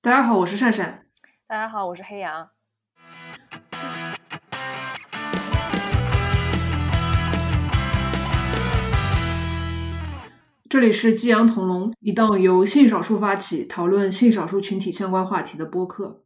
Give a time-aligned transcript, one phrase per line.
[0.00, 1.06] 大家好，我是善善。
[1.48, 2.50] 大家好，我是黑羊。
[10.68, 16.22] 这里是激扬同龙，一档由性少数发起讨论性少数群体相关话题的播客。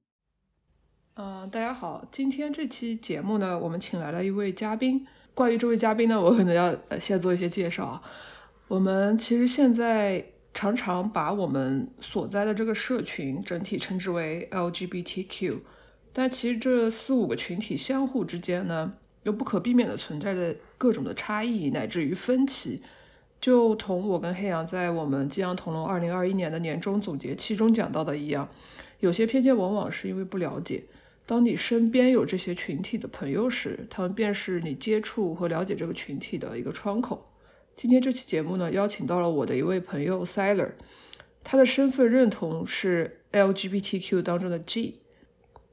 [1.15, 5.07] 嗯，大家好，今天这期节目呢，我们请来了一位嘉宾。
[5.33, 8.03] 关于这位嘉宾呢，我可能要先做一些介绍。
[8.69, 10.23] 我们其实现在
[10.55, 15.59] 常常把我们所在的这个社群整体称之为 LGBTQ，
[16.13, 18.93] 但其实这四五个群体相互之间呢，
[19.23, 22.83] 又不可避免的存在着各种的差异乃至于分歧。
[23.41, 28.49] 就同我跟黑羊在我们激扬同龙二零二一年的年终总结期中讲到的一样，
[29.01, 30.85] 有些偏见往往是因为不了解。
[31.27, 37.32] 当你身边有这些群体的朋友时，他们便是你接触和了解这个群体的一个窗口。
[37.75, 40.73] 今天这期节目呢，邀请到了我的一位朋友 Siler，
[41.43, 45.01] 他的身份认同是 LGBTQ 当中的 G。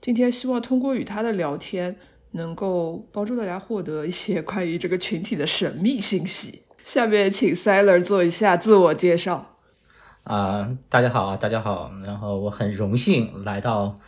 [0.01, 1.97] 今天希望通过与他的聊天，
[2.31, 6.63] 能够帮助大家获得一些关于这个群体的神秘信息。
[6.83, 9.57] 下面请 Siler 做一下自我介绍。
[10.23, 11.91] 啊，大家好啊，大家好。
[12.03, 13.99] 然后我很荣幸来到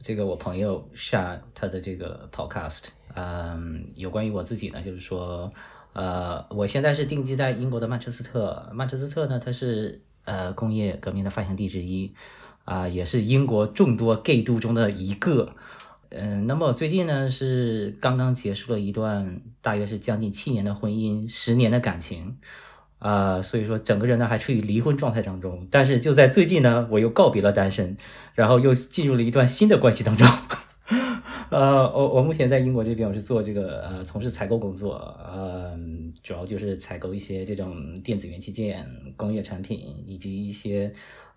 [0.00, 2.84] 这个我朋友下他的这个 Podcast。
[3.14, 5.52] 嗯，有关于我自己呢，就是说，
[5.92, 8.70] 呃，我现在是定居在英国的曼彻斯特。
[8.72, 12.12] 曼彻斯特呢，它是呃工业革命的发祥地之一，
[12.64, 15.54] 啊，也是英国众多 gay 都中的一个。
[16.08, 22.36] 嗯，那么最近呢是刚刚结束了一段大约是将近七年的婚姻，十年的感情，
[22.98, 25.66] 啊，所以说整个人呢还处于离婚状态当中。
[25.70, 27.96] 但是就在最近呢，我又告别了单身，
[28.34, 30.26] 然后又进入了一段新的关系当中。
[31.52, 35.78] 呃，我我目前在英国这边，我是做这个呃从事采购工作，呃，
[36.22, 40.92] 主要就是采购一些这种电子元器件、工业产品以及一些。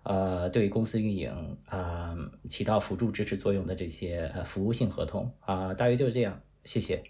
[0.08, 2.14] 呃，对公司运营啊
[2.48, 6.40] 起到辅助支持作用的这些呃服务性合同啊，大约就是这样。
[6.64, 7.02] 谢谢。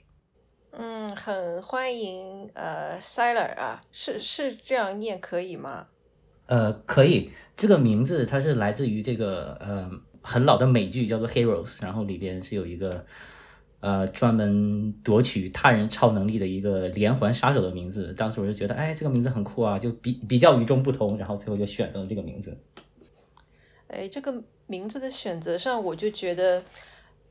[0.71, 5.89] 嗯，很欢迎呃，Siler 啊，是是这样念可以吗？
[6.47, 7.31] 呃，可以。
[7.55, 9.91] 这个名字它是来自于这个呃
[10.27, 13.07] 很老的美剧叫做《Heroes》，然后里边是有一个
[13.79, 18.13] 呃专门夺取他人超能力的一个连环杀手的名字。
[18.15, 22.59] 当时我就觉得，哎，这个名字很酷啊，就比比较与众不同，然后最后就选择了这个名字。
[23.87, 26.65] 哎，这个名字的选择上，我就觉得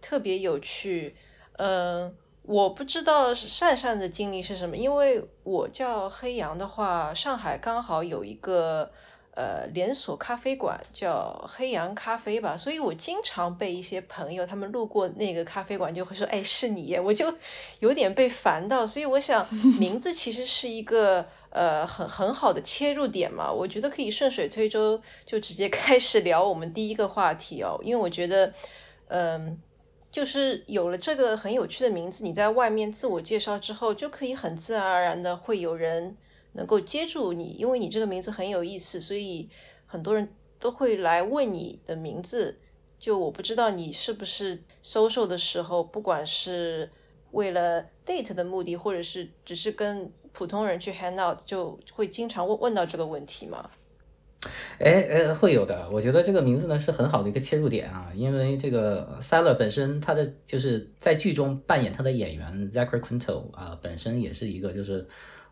[0.02, 1.16] 特别有趣。
[1.58, 8.90] 嗯，我不知道善善的经历是什么，因为我叫黑羊的话，上海刚好有一个
[9.36, 17.34] 呃连锁咖啡馆叫黑羊咖啡吧，所以我经常被一些朋友他们路过那个咖啡馆就会说：“哎，是你！”我就
[17.80, 19.48] 有点被烦到，所以我想
[19.80, 21.28] 名字其实是一个。
[21.56, 27.80] 呃，很很好的切入点嘛，我觉得可以顺水推舟，就直接开始聊我们第一个话题哦。
[27.82, 28.54] 因为我觉得，
[29.08, 29.58] 嗯，
[30.12, 36.18] 就是有了这个很有趣的名字，你在外面自我介绍之后，就可以很自然而然的会有人
[36.56, 39.48] 能够接住你，因为你这个名字很有意思，所以
[39.86, 40.28] 很多人
[40.60, 42.60] 都会来问你的名字。
[42.98, 46.90] 就我不知道你是不是收受的时候，不管是
[47.32, 50.12] 为了 date 的目的，或者是只是跟。
[50.38, 53.70] 普通人去 hang out 就会经常问问到这个问题吗？
[54.80, 55.90] 哎呃，会有的。
[55.90, 65.08] 我觉得这个名字呢是很好的一个切入点啊，因为这个 Sailor 本身他的就是在剧中扮演他的演员 Zachary Quinto 啊，本身也是一个就是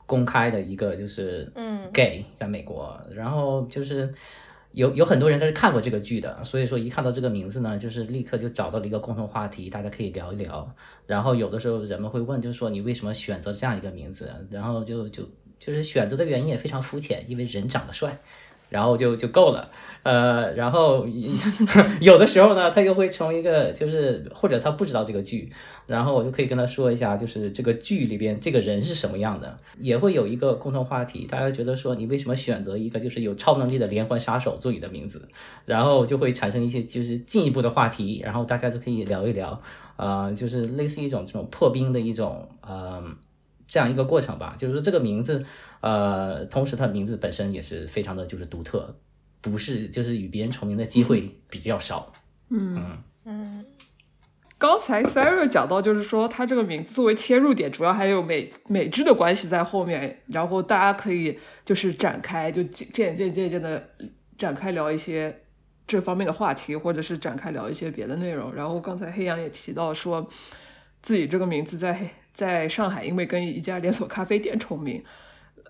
[0.06, 4.14] 公开的一个就是嗯 gay 在美国，然后就是。
[4.75, 10.68] 有有很多人他是看过这个剧的，所以说一看到这个名字呢，就是立刻就找到了一个共同话题，大家可以聊一聊。
[11.06, 14.31] 然后有的时候人们会问，就是说你为什么选择这样一个名字？
[14.50, 18.20] 然后就就就是选择的原因也非常肤浅，因为人长得帅。
[18.73, 19.69] 然后就就够了，
[20.01, 21.06] 呃，然后
[22.01, 25.47] 有的时候呢，他又会成为一个，就是或者他不知道这个剧，
[25.85, 31.28] 然后我就可以跟他说一下，就是这个剧里边这个人是什么样的，也会有一个共同话题。
[31.29, 35.22] 大家觉得说你为什么选择一个就是有超能力的连环杀手做你的名字，
[35.66, 39.61] 然后就会产生一些就是进一步的话题，然后大家就可以聊一聊，
[39.97, 43.16] 啊，就是类似一种这种破冰的一种，嗯。
[43.68, 45.46] 这样一个过程吧，就是说这个名字，
[45.82, 48.96] 呃，同时它名字本身也是非常的就是独特，
[49.42, 52.14] 不是就是与别人重名的机会比较少。
[52.50, 53.66] 嗯嗯。
[54.58, 63.90] 刚才 Sarah 讲到，就是说他这个名字作为切入点，主要还有美美制的关系在后面，然后大家可以就是展开，就渐渐渐渐的
[64.38, 65.42] 展开聊一些
[65.86, 68.54] 这方面的话题，或者是展开聊一些别的内容。
[68.54, 70.30] 然后刚才黑羊也提到说
[71.02, 72.22] 自己这个名字在。
[72.34, 75.03] 在上海，因为跟一家连锁咖啡店重名，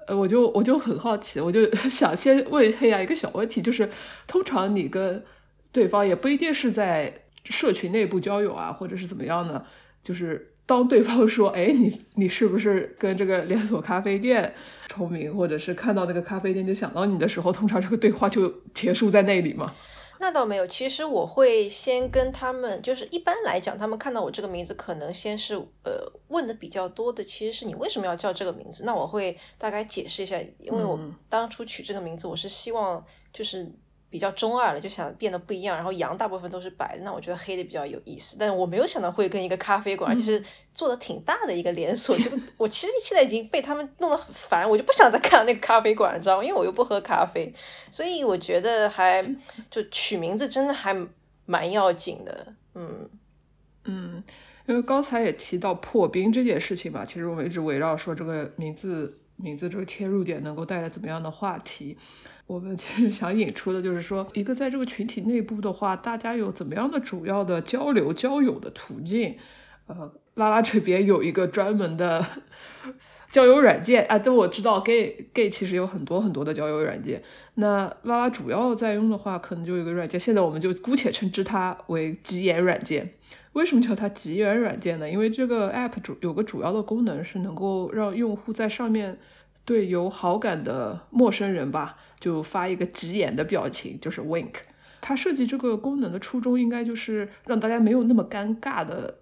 [0.07, 3.89] 呃，我就我就很好奇，我就 想先问黑羊一个小问题，就是
[4.25, 5.23] 通常你跟
[5.71, 9.63] 对方，也不一定是在社群内部交友啊，或者是怎么样呢？
[10.01, 14.53] 就是当对方说：“哎，你你是不是跟这个连锁咖啡店
[14.87, 19.73] 重名，或者是看到那个咖啡店就想到你的时候，通常这个对话就结束在那里嘛。”
[20.23, 25.53] 那倒没有，其实我会先跟他们，就是一般来讲，他们看到我这个名字，可能先是
[25.83, 28.85] 呃问的比较多的，其实是你为什么要叫这个名字？
[28.85, 30.97] 那我会大概解释一下，因为我
[31.27, 33.69] 当初取这个名字，我是希望就是。
[34.13, 35.75] 比较中二了，就想变得不一样。
[35.75, 38.37] 然后羊大部分都是白的，那我觉得黑的比较有意思。
[38.39, 42.15] 但是我没有想到会跟一个咖啡馆，就是做的挺大的一个连锁。
[42.19, 46.43] 就 我其实现在已经被他们弄得很烦，我就不想再看到那个咖啡馆，知道吗？
[46.43, 47.51] 因为我又不喝咖啡，
[47.89, 49.25] 所以我觉得还
[49.71, 50.95] 就取名字真的还
[51.47, 52.53] 蛮要紧的。
[52.75, 53.09] 嗯
[53.85, 54.23] 嗯，
[54.67, 61.97] 因为刚才也提到破冰这件事情吧，其实我们一直围绕说这个名字名字这个切入点能够带来怎么样的话题。
[62.45, 69.37] 我们 其实想引出的就是说，一个在这个群体内部的话，大家有怎么样的主要的交流交友的途径？
[69.87, 72.25] 呃，拉拉这边有一个专门的
[73.31, 77.21] 交友软件啊，但我知道 gay gay 其实有很多很多的交友软件。
[77.55, 83.13] 那拉拉主要在用的话，可能就有一个软件，现在我们就姑且称之它为吉言软件。
[83.53, 85.09] 为什么叫它吉言软件呢？
[85.09, 89.19] 因为这个 app 主有个主要的功能是能够让用户在上面
[89.65, 91.97] 对有好感的陌生人吧。
[92.23, 94.53] 就发一个急眼的表情，就是 wink。
[95.01, 99.13] 它设计这个功能的初衷应该就是让大家没有那么尴尬的，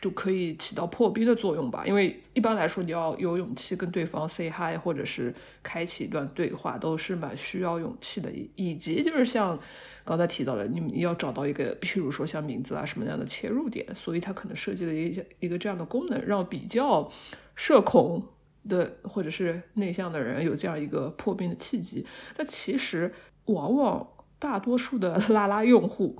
[0.00, 1.84] 就可以起到破冰的作用吧。
[1.86, 5.32] 因为一般来说，你要有勇气跟对方 say hi，或者是
[5.62, 8.28] 开启一段对话，都是蛮需要勇气的。
[8.56, 9.56] 以及就是像
[10.04, 17.08] 刚才提到的，你们要找到一个，譬如说像名字啊什么样的切入点，所以它可能设计了一一个这样的功能，让比较
[17.54, 18.24] 社恐。
[18.66, 22.06] 的或者是内向的人有这样一个破冰的契机，
[22.36, 23.12] 但其实
[23.44, 24.08] 往往
[24.38, 26.16] 大多数的拉拉用户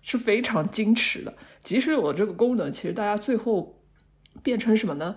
[0.00, 1.34] 是非常矜持的。
[1.62, 3.82] 即使有这个功能，其实大家最后
[4.42, 5.16] 变成什么呢？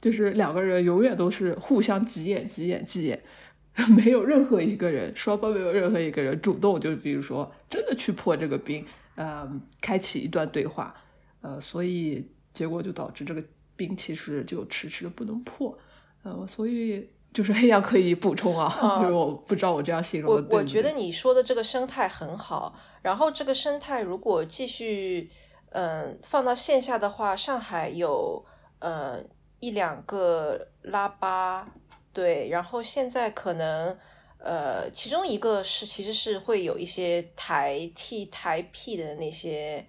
[0.00, 3.22] 就是两个人永远都是互相挤眼、挤眼、挤眼，
[3.94, 8.82] 没有任何一个人，双方没有任何一个人主动，就比如说真的去破这个冰，
[9.16, 10.94] 呃，开启一段对话，
[11.42, 13.44] 呃，所以结果就导致这个
[13.76, 15.78] 冰其实就迟迟的不能破。
[16.22, 25.30] 呃，所以就是黑羊可以补充啊，就是我不知道我这样形容我我觉得你说的这个生态很好，然后这个生态如果继续
[25.70, 28.44] 嗯放到线下的话，上海有
[28.80, 29.26] 嗯
[29.60, 31.72] 一两个拉巴，
[32.12, 33.96] 对，然后现在可能
[34.38, 39.86] 呃其中一个是其实是会有一些台 T 台 P 的那些，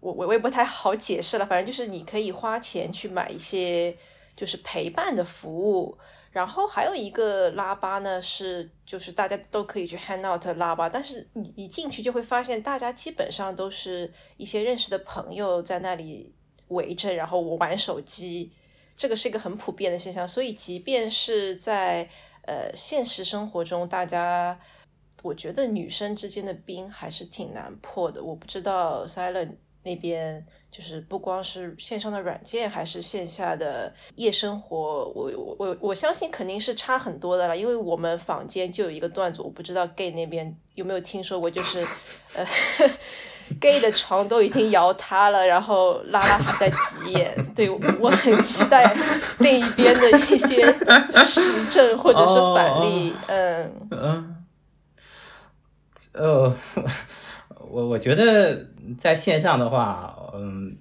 [0.00, 3.96] 我我我也不太好解释了，反正就是你可以花钱去买一些。
[4.36, 5.96] 就是陪伴的服务，
[6.30, 16.34] 然后还有一个拉吧呢，是就是大家都可以去 hang out 拉吧，但是你一进去就会发现，大家基本上都是一些认识的朋友在那里
[16.68, 18.52] 围着，然后我玩手机，
[18.94, 20.28] 这个是一个很普遍的现象。
[20.28, 22.06] 所以即便是在
[22.42, 24.60] 呃现实生活中，大家
[25.22, 28.22] 我觉得女生之间的冰还是挺难破的。
[28.22, 30.46] 我不知道 Silent 那边。
[30.76, 37.56] 就是不光是线上的软件，还是线下的夜生活，我我我我相信肯定是差很多的了。
[37.56, 41.80] 因为我们坊间就有一个段子，我不知道 gay 那边有没有听说过，就是
[42.34, 42.46] 呃
[43.58, 47.34] gay 的床都已经摇塌了，然后拉拉还在急眼。
[47.54, 48.94] 对我很期待
[49.38, 50.62] 另一边的一些
[51.24, 53.14] 实证或者是反例。
[53.28, 54.44] 嗯嗯，
[56.12, 56.54] 呃。
[57.68, 58.64] 我我觉得
[58.98, 60.76] 在线上的话，嗯，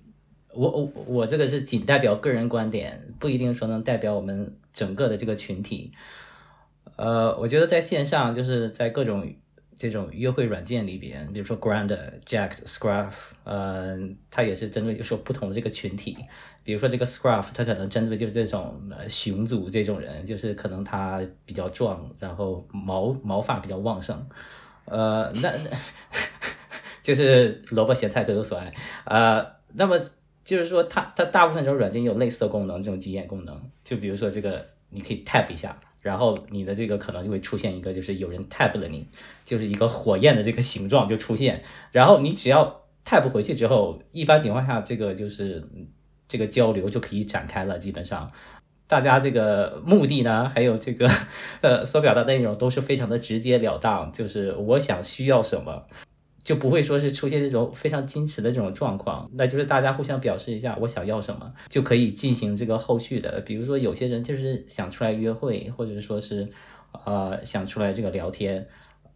[0.53, 5.91] 我我我这个是仅代表个人观点，不一定说能代表我们整个的这个群体。
[6.95, 9.27] 呃，我觉得在线上就是在各种
[9.77, 11.89] 这种约会软件里边，比如说 Grand、
[12.25, 13.11] Jack、Scruff，
[13.43, 13.97] 呃，
[14.31, 16.17] 它也是针对就说不同的这个群体。
[16.63, 24.25] 比如说这个 Scruff，它可能针对就是这种熊族这种人，就是可能他比较壮，然后毛毛发比较旺盛。
[24.85, 25.51] 呃，那。
[27.05, 29.95] 就是萝卜咸菜各有所爱，呃，那么
[30.43, 39.07] 就是说，它它大部分这种软件有类似的功能，这种急眼功能，就比如说这个，你可以 tap 一下，然后你的这个可能就会出现一个，就是有人 tap 了你，
[39.45, 45.63] 就是一个火焰的这个形状就出现，然后你只要 tap 回去之后，一般情况下这个就是
[46.27, 48.31] 这个交流就可以展开了，基本上
[48.87, 51.07] 大家这个目的呢，还有这个
[51.61, 55.85] 呃所表达内容都是非常的直截了当，就是我想需要什么。
[56.45, 63.41] 就不会说是出现这种非常矜持的这种状况，那就是大家互相表示一下我想要什么，就可以进行这个后续的。
[63.41, 66.47] 比如说有些人就是想出来约会，或者说是，
[67.03, 68.67] 呃，想出来这个聊天，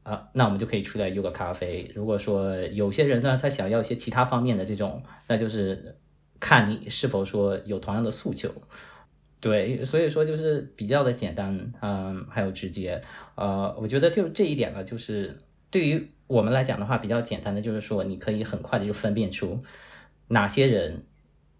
[0.02, 1.90] 啊，那我们就可以出来约个咖啡。
[1.94, 5.96] 如果说有些人呢，他想要一些其他方面的这种，那就是
[6.40, 8.50] 看你是否说有同样的诉求。
[9.40, 13.02] 对，所以说就是比较的简单，嗯，还有直接。
[13.36, 15.38] 呃，我觉得就这一点呢，就是
[15.70, 19.62] 对于我们来讲的话，比较简单的就是说，你可以很快的就分辨出
[20.30, 21.04] 哪些人。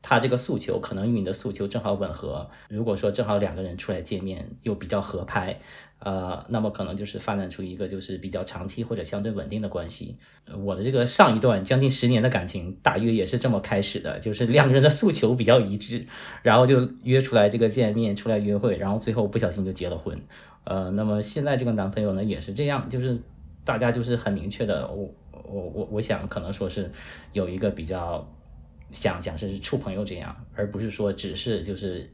[0.02, 2.50] 他这个诉求可能与你的诉求正好吻合。
[2.70, 5.60] 如果说正好两个人出来见面又比较合拍，
[6.00, 10.16] 呃，那么可能就是发展出一个就是比较长期或者相对稳定的关系。
[10.64, 16.06] 我的这个上一段将近十年的感情大约也是这么开始的，就是两个人的诉求比较一致，
[16.44, 20.18] 然后就约出来这个见面，出来约会，然后最后不小心就结了婚。
[20.64, 23.22] 呃，那么现在这个男朋友呢也是这样，就是
[23.64, 26.92] 大家就是很明确的，我我我我想可能说是
[27.34, 28.28] 有一个比较。
[28.92, 32.12] 想讲是处朋友这样，而不是说只是就是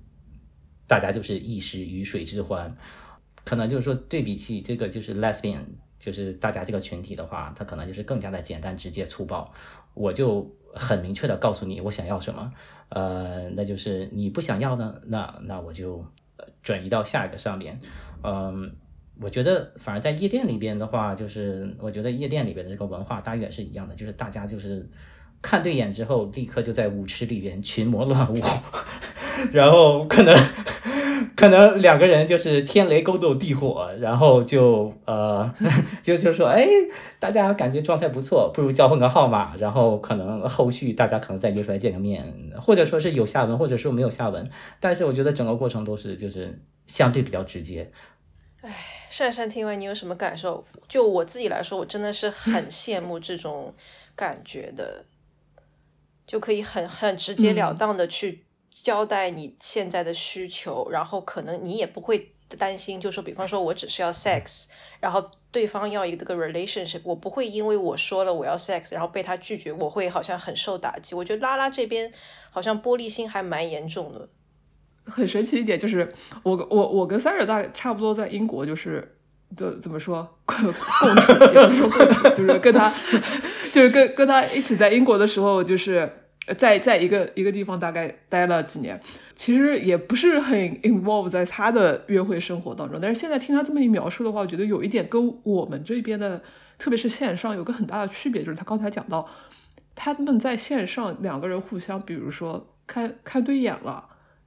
[0.86, 2.70] 大家就是一时鱼水之欢，
[3.46, 5.62] 可能就是说对比起这个就是 lesbian，
[5.98, 9.50] 就是大家这个群体的话，他可能就是更加的简单直接粗暴。
[9.94, 12.52] 我就很明确的告诉你我想要什么，
[12.90, 16.06] 呃，那就是你不想要呢，那那我就
[16.62, 17.80] 转移到下一个上面。
[18.22, 18.76] 嗯，
[19.22, 24.90] 我觉得反而在夜店里边的话，就是我觉得夜店里边的这个文化大约是一样的，就是大家就是。
[25.42, 28.38] 看对眼之后，立刻就在舞池里边群魔乱舞，
[29.54, 30.36] 然后可能
[31.36, 35.54] 可能两个人就是天雷勾动地火，然后就呃
[36.02, 36.68] 就就说哎，
[37.20, 42.26] 大家感觉状态不错，不如交换个号码，然后可能后续大家可能再约出来见个面，
[42.58, 47.92] 或者说是有下文，或者说没有下文，但是我觉得整个过程都是就是相对比较直接。
[48.62, 48.72] 哎，
[49.10, 50.66] 珊珊听完你有什么感受？
[50.88, 53.74] 就我自己来说，我真的是很羡慕这种
[54.16, 55.06] 感觉的。
[56.28, 64.66] 就可以很很直截了当的去交代你现在的需求，然后可能你也不会担心，就说比方说我只是要 sex，
[65.00, 71.14] 然后对方要一个个 relationship，我不会因为我说了我要 sex，然后被他拒绝，我会好像很受打击。
[71.14, 72.12] 我觉得拉拉这边
[72.50, 74.28] 好像玻璃心还蛮严重的。
[75.06, 76.12] 很神奇一点就是，
[76.44, 79.16] 我我我跟 s a r a 大差不多在英国，就是
[79.56, 82.92] 的怎么说共处，也不是说共处，就是跟他。
[83.76, 86.10] 就是跟跟他一起在英国的时候，就是
[86.58, 88.98] 在在一个一个地方大概待了几年，
[89.36, 92.98] 其实也不是很 involve 在他的约会生活当中。
[93.02, 96.42] 但是现在听他这么一描述的话，我觉得有一点跟我们这边的，
[96.78, 99.28] 特别是线上有个很大的区别，就是他刚才讲到，
[99.94, 104.06] 他们在线上两个人互相，比如说看看对眼了，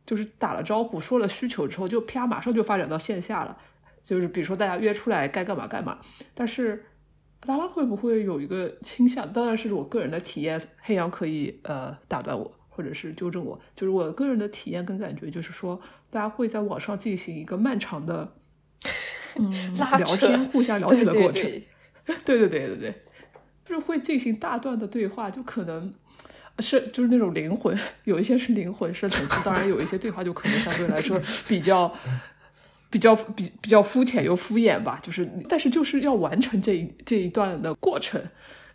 [0.09, 3.57] 就是打了招呼，说了需求之后，就啪马上就发展到线下了，
[4.03, 5.99] 就是比如说大家约出来该干嘛干嘛，
[6.35, 6.87] 但是。
[7.47, 9.33] 拉拉会不会有一个倾向？
[9.33, 13.59] 当然是我个人的体验，黑羊可以呃打断我，或者是纠正我。
[13.77, 18.35] 就是我个人的体验跟感觉，就是说大家会在网上进行一个漫长的
[19.37, 21.45] 嗯聊天、互相了解的过程。
[22.27, 23.05] 对对对对对，
[23.65, 25.95] 就是会进行大段的对话，就可能
[26.61, 31.95] 是就是那种灵魂，有一些是灵魂深层次，当然有一些对话就可能相对来说比较。
[32.91, 38.19] 比较比比较肤浅又敷衍吧，就是，但是就是要完成这一这一段的过程，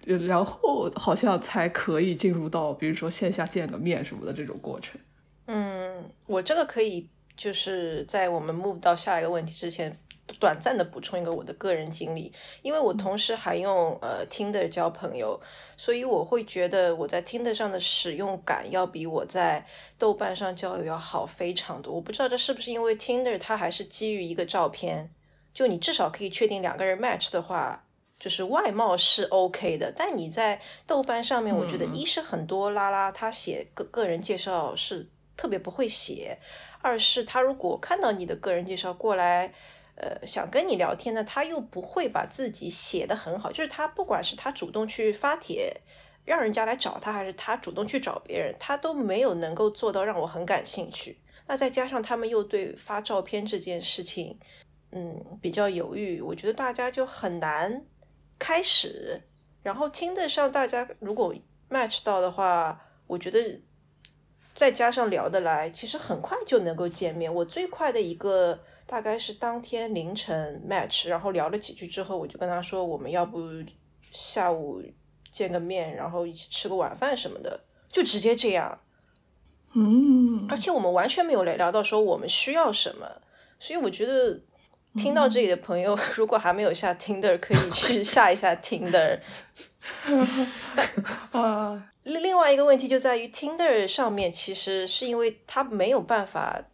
[0.06, 5.02] 然后好像才可以进入到比如说线下见个面什么的这种过程。
[5.48, 9.98] 嗯，我这个可以就是在我们 move 到下一个问题之前。
[10.40, 15.40] 短暂的补充一个我的个人经历，因为我同时还用呃 Tinder 交朋友，
[15.76, 21.94] 所以我会觉得我在 Tinder 上的使用感要比我在豆瓣上交友要好非常多。
[21.94, 25.14] 我不知道这是不是因为 Tinder 它还是基于一个照片，
[25.54, 27.86] 就你至少可以确定两个人 match 的话，
[28.18, 29.92] 就是外貌是 OK 的。
[29.94, 36.40] 但你在豆瓣上面，我觉得一是很多拉拉他写个个人介绍是特别不会写，
[36.82, 39.54] 二是他如果看到你的个人介绍过来。
[39.96, 45.82] 呃，想跟你聊天呢，他又不会把自己写的很好，就是他不管是他主动去发帖，
[46.26, 51.22] 让人家来找他，还是他主动去找别人，他都没有能够做到让我很感兴趣。
[51.46, 54.40] 那再加上他们又对发照片这件事情，
[54.92, 57.86] 嗯，比较犹豫，我觉得大家就很难
[58.40, 59.22] 开始。
[59.62, 61.36] 然后听得上大家如果
[61.70, 63.62] match 到的话，我觉得
[64.56, 67.32] 再加上聊得来，其实很快就能够见面。
[67.32, 68.64] 我最快的一个。
[68.94, 73.40] 大概是当天凌晨 match，然后聊了几句之后，我就跟他说，我们要不
[74.12, 74.84] 下午
[75.32, 78.80] 见个面，然后一起吃个晚饭什么的，就直接这样。
[79.74, 83.08] 嗯，而且我们完全没有聊聊到说我们需要什么，
[83.58, 84.40] 所以我觉得
[84.96, 89.20] 听到这里的朋友， 如果还没有下 Tinder，可以去 下一下 Tinder。
[91.32, 96.66] 啊， 另另外一个问题就在于 Tinder 上面，其实是因为它没有办法。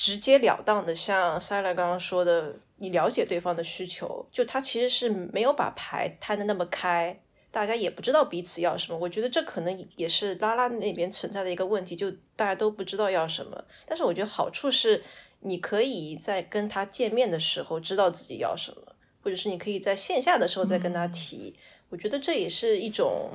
[0.00, 8.96] 直截了当的，像 s a l a 刚刚说的，你了解对方的需求，就他其实是没有把牌摊的那么开，大家也不知道彼此要什么。
[8.96, 13.62] 我觉得这可能也是拉拉那边存在的一个问题，就大家都不知道要什么。
[13.86, 15.04] 但是我觉得好处是，
[15.40, 21.54] 你可以在跟他见面的时候知道自己要什么，或者是你可以在线下的时候再跟他提。
[21.90, 23.32] 我觉得这也是一种。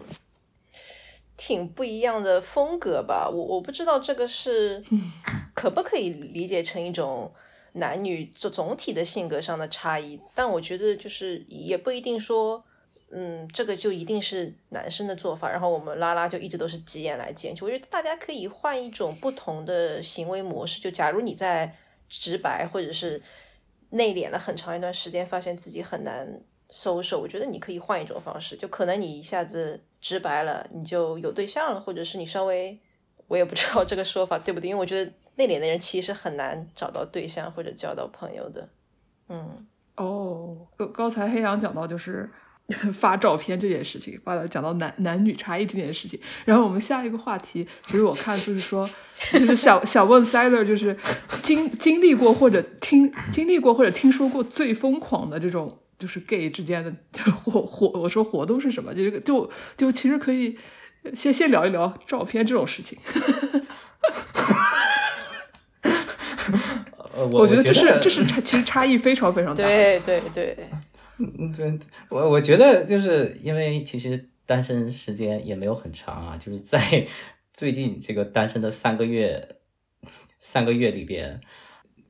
[1.37, 4.81] 挺不一样的风格吧，我我不知道这个是
[5.55, 7.33] 可不可以理解成一种
[7.71, 12.63] 男女总总体的性格上的差异，但我觉得就是也不一定说，
[13.09, 17.65] 嗯，这个就一定是男生的做法，然后我们拉拉就一直都是急眼来见去。
[17.65, 21.75] 我觉得大家可以换一种不同的行为模式，就假如你在
[22.07, 23.23] 直白或者是
[23.89, 29.85] 内敛了很长一段时间，发现自己很难收手，我觉得你可以换一种方式，就可能你一下子。
[30.01, 32.79] 直白了，你就有对象了，或者是你稍微，
[33.27, 38.69] 我也不知道这个说法对不对，因为我觉得内敛的人其实很难找到对象或者交到朋友的。
[39.29, 39.65] 嗯，
[39.97, 42.29] 哦，刚刚才黑羊讲到就是
[42.93, 48.89] 发照片这件事情，完了讲到男男女差异这件事情，然后我们下一个话题，其实我看就是说，
[49.33, 50.97] 就是想想问 Sider，就是
[51.41, 55.79] 经经历过或者听经历过或者听说过最疯狂的这种。
[55.97, 56.93] 就是 gay 之间的
[57.31, 58.93] 活活，我说活动是什么？
[58.93, 60.57] 就就就其实可以
[61.13, 62.97] 先先聊一聊照片这种事情。
[67.31, 69.63] 我觉得这是这是差，其实差异非常非常大。
[69.63, 70.57] 对对对，
[71.17, 77.07] 嗯对，我我觉得就是因为其实单身时间也没有很长啊，就是在
[77.53, 79.57] 最近这个单身的三个月
[80.39, 81.41] 三个月里边。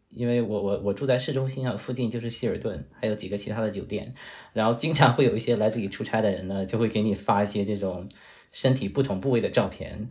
[0.10, 4.16] 因为我我我住在市中心啊，附近就是希尔顿，还有几个其他的酒店，
[4.54, 8.08] 然后经常会有一些来这里出差的人呢，就会给你发一些这种
[8.56, 10.10] 身体不同部位的照片，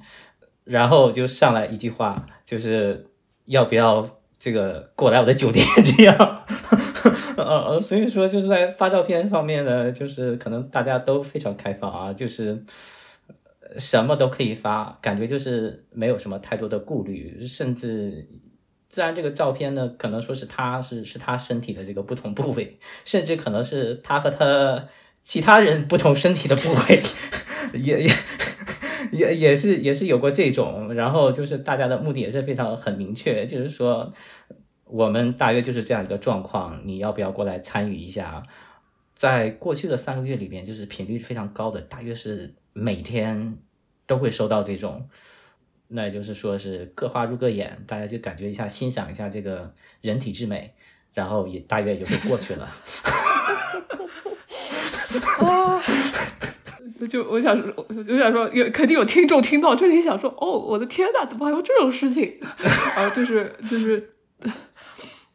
[0.64, 3.06] 然后就上来一句话，就是
[3.46, 6.44] 要不要这个过来我的酒店这样，
[7.38, 12.62] 呃，所以说就是在发照片方面呢，就是可能大家都非常开放啊，就是
[13.78, 18.28] 什么都可以发，感觉就是没有什么太多的顾虑，甚至。
[18.90, 24.86] 自然，这个照片呢，可能说是他是是他身体的这个不同部位，甚至可能是他和他
[25.24, 27.02] 其他人不同身体的部位，
[27.74, 28.10] 也也
[29.10, 30.94] 也也是也是有过这种。
[30.94, 34.12] 然后就是大家的目的也是非常很明确，就是说
[34.84, 38.42] 我们大约就是这样一个状况，你要不要过来参与一下？
[39.16, 43.56] 在过去的三个月里边，就是频率非常高的，大约是每天
[44.06, 45.08] 都会收到这种。
[45.88, 50.74] 那也就是说是各花入各眼，大家就感觉一下，欣赏一下这个人体之美，
[51.14, 52.68] 然后也大约也就过去了。
[55.46, 55.82] 啊！
[57.08, 62.38] 就我想说，我想说，有肯定有听众听到这里想说，哦，我的天呐，怎么还有这种事情？
[62.96, 64.10] 啊，就是就是，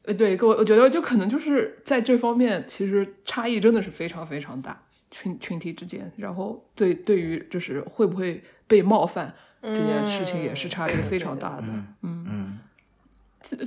[0.04, 9.36] 呃，对，我我觉得就可能就是在这方面，其实差异真的是非常非常大，群群体之间，然后对对于就是会不会被冒犯。
[9.62, 11.66] 这件事情也是差别非常大的。
[12.02, 12.60] 嗯嗯，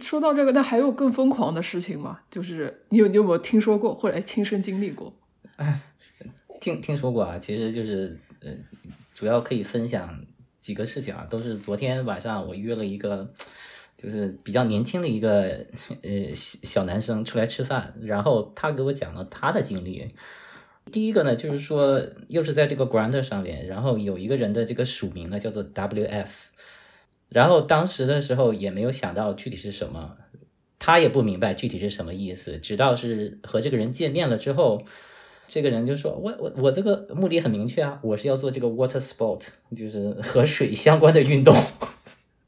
[0.01, 2.21] 说到这个，那还有更疯狂的事情吗？
[2.31, 5.13] 就是你有你有没有听说过或者亲身经历过？
[6.63, 8.53] 听听说过啊，其实就是呃，
[9.13, 10.25] 主要可以分享
[10.61, 13.29] 几个事情啊，都是昨天晚上我约了一个，
[13.99, 15.67] 就是比较年轻的一个
[16.03, 20.15] 呃小男生出来吃饭，然后他给我讲了他的经历。
[20.93, 26.51] 第一个呢，就是说又是在这个 Grand 上面，然后有一个人的这个署名呢叫做 WS，
[27.29, 30.17] 然后当时的时候也没有想到具体是什么，
[30.79, 34.81] 他也不明白具体是什么意思，直到是和这个人见面了之后，
[35.49, 39.41] 这个人就说我我我这个目的很明确啊，我是要做这个 water sport，
[39.77, 41.55] 就是和水相关的运动，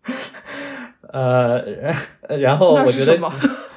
[1.13, 1.63] 呃，
[2.39, 3.19] 然后我觉得。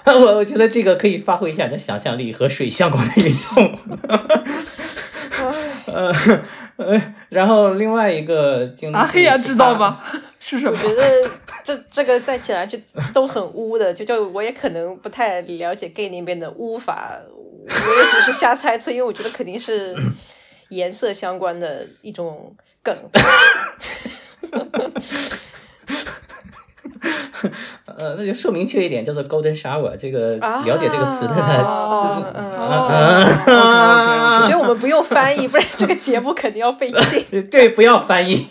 [0.08, 3.78] 我我觉得这个可以发挥一下你的想象力和水相关的运动，
[5.86, 6.14] 呃
[6.78, 10.00] 呃，然后另外一个经历，阿黑呀知道吗？
[10.40, 10.80] 是什么？
[10.82, 11.30] 我觉得
[11.62, 12.80] 这这个在起来就
[13.14, 17.20] 都很污的，就就我也可能不太了解 gay 那边的污法，
[17.68, 19.96] 我也只是瞎猜测，因为我觉得肯定是
[20.70, 22.96] 颜色相关的一种梗。
[27.98, 29.96] 呃，那就说明确一点，叫做 golden shower。
[29.96, 31.34] 这个了解这个词的，
[33.48, 37.26] 我觉得我们不用翻译，不然这个节目肯定要被禁。
[37.50, 38.48] 对，不要翻译。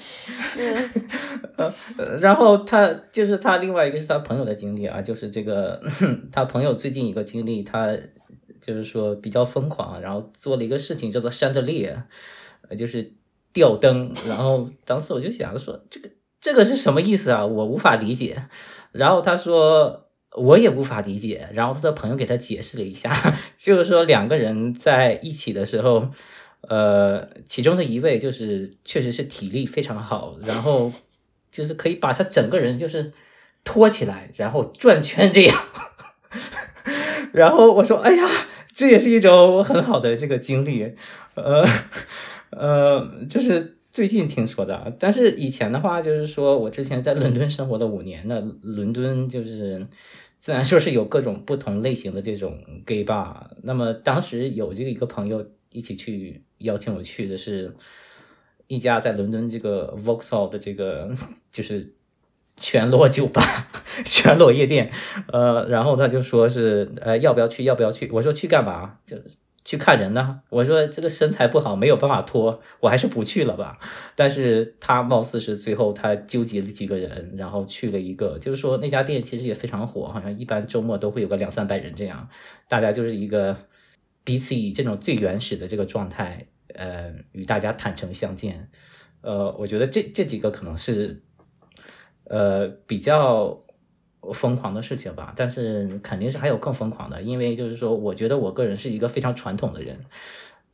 [1.57, 1.73] 呃，
[2.21, 5.81] 然后他就是他另外一个是他朋友的经历啊，就是这个
[6.33, 7.97] 他朋友最近一个经历，他
[8.67, 12.03] 就是说比较疯狂，然后做了一个事情叫做 chandelier，
[12.69, 13.13] 呃，就是
[13.53, 14.13] 吊灯。
[14.27, 17.47] 然后当时我就想说，这个这个是什么意思啊？
[17.47, 18.49] 我无法理解。
[18.91, 21.49] 然后他说，我也无法理解。
[21.53, 23.15] 然后他的朋友给他解释了一下，
[23.57, 26.09] 就是说两个人在一起的时候，
[26.63, 30.93] 呃，其中的一位就是确实是体力非常好，然后
[31.53, 33.13] 就是可以把他整个人就是
[33.63, 35.65] 拖起来，然后转圈这样。
[37.33, 38.25] 然后我说：“哎呀，
[38.77, 40.93] 这也是一种很好的这个经历。”
[41.35, 41.65] 呃
[42.51, 49.87] 呃，就是最近听说的，但是以前的话，就是说我之前在伦敦生活了五年，那伦敦就是
[50.41, 53.35] 自然说是有各种不同类型的这种 gay bar。
[53.63, 57.75] 那么当时有这个一个朋友一起去邀请我去的是
[58.67, 61.11] 一家在伦敦这个 Vauxhall 的这个
[61.51, 61.95] 就是
[62.57, 63.43] 全裸酒吧、
[64.05, 64.91] 全裸夜店。
[65.33, 67.65] 呃，然后他就说是呃要不要去？
[67.65, 68.11] 要不要去？
[68.13, 68.99] 我说去干嘛？
[69.07, 69.17] 就。
[69.67, 70.43] 去看人呢？
[70.49, 73.77] 我说这个身材不好，没有办法脱，我还是不去了吧。
[74.15, 82.29] 但是他貌似是最后他纠集了几个人，然后去了一个，就是说那家店其实也非常火，好像一般周末都会有个两三百人这样。
[82.69, 83.57] 大家就是一个
[84.23, 88.71] 彼此以这种最原始的这个状态，呃，与大家坦诚相见。
[89.23, 91.25] 呃，我觉得这这几个可能是，
[92.31, 93.66] 呃，比较。
[94.33, 100.01] 疯狂的事情吧，但是肯定是还有更疯狂的，因为就是说，我觉得我个人是一个非常传统的人，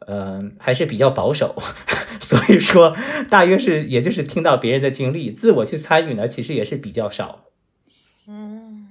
[0.06, 1.54] 嗯，还是比较保守，
[2.20, 2.96] 所以说
[3.30, 7.44] 大约是也就是听到别人的经历，自我去参与呢，其实也是比较少。
[8.26, 8.88] 嗯，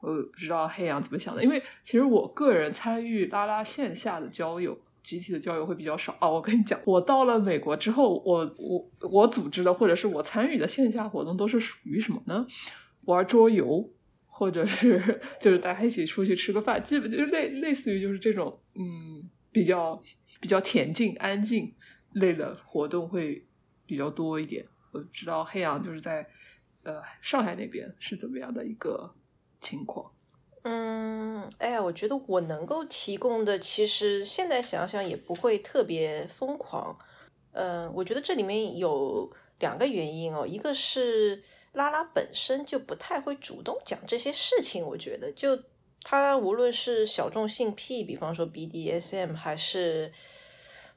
[0.00, 6.32] 我不知道黑羊怎么想的，因为其实我个人参与拉拉线下的交友，集体的交友会比较少哦。
[6.34, 12.46] 我跟你讲，我到了美国之后，我我我组织的或者是我参与的线下活动都是属于什么呢？
[13.06, 13.92] 玩桌游，
[14.26, 20.02] 或者是就是大家一起出去吃个饭，基本就是类类似于就是这种嗯比较
[20.40, 21.74] 比较恬静安静
[22.14, 23.46] 类的活动会
[23.86, 24.66] 比较多一点。
[24.92, 26.26] 我知道黑羊就是在
[26.82, 29.14] 呃上海那边是怎么样的一个
[29.60, 30.12] 情况？
[30.62, 36.98] 嗯，哎呀，我觉得我能够提供的，其实现在想想也不会特别疯狂。
[37.52, 41.42] 嗯，我觉得这里面有两个原因哦，一个是。
[41.74, 45.60] 拉拉本身就不太会主动讲这些事情，我觉得，就
[46.04, 50.12] 他无论是小众性癖，比方说 BDSM，还是，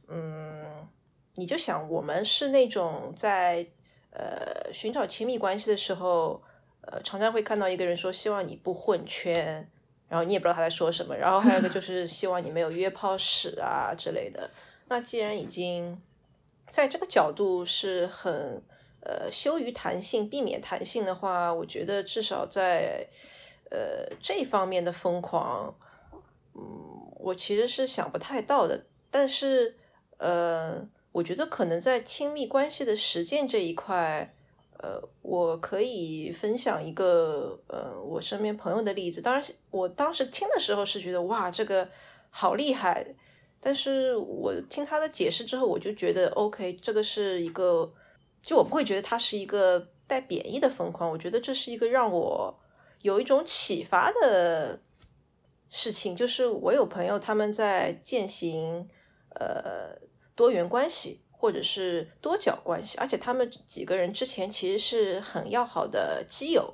[0.07, 0.87] 嗯，
[1.33, 3.67] 你就想我们是那种在
[4.11, 6.43] 呃寻找亲密关系的时候，
[6.81, 9.67] 呃，常常会看到一个人说希望你不混圈，
[10.07, 14.51] 然后你也不知道他在说什么，然后还有一个就是希望你没有约炮史啊之类的。
[14.89, 15.99] 那既然已经
[16.69, 18.61] 在这个角度是很。
[19.10, 23.08] 呃，羞于谈性，避免谈性的话，我觉得至少在
[23.72, 25.74] 呃这方面的疯狂，
[26.54, 26.62] 嗯，
[27.15, 28.86] 我其实是想不太到的。
[29.10, 29.78] 但是，
[30.17, 34.36] 呃，我觉得可能在亲密关系的实践这一块，
[34.80, 39.22] 呃，我可以分享一个呃我身边朋友的例子。
[39.22, 41.89] 当然，我当时听的时候是觉得哇，这个
[42.30, 43.15] 好厉害。
[43.62, 47.93] 但是我听他的解释之后，我就觉得 OK，这个是一个。
[48.47, 52.57] 就我不会觉得它是一个带贬义的疯狂，我觉得这是一个让我
[53.01, 54.79] 有一种启发的
[55.67, 56.15] 事情。
[56.15, 58.88] 就是我有朋友他们在践行
[59.31, 59.99] 呃
[60.33, 66.73] 多元关系或者是多角关系，而且他们几个人之前其实是很要好的基友。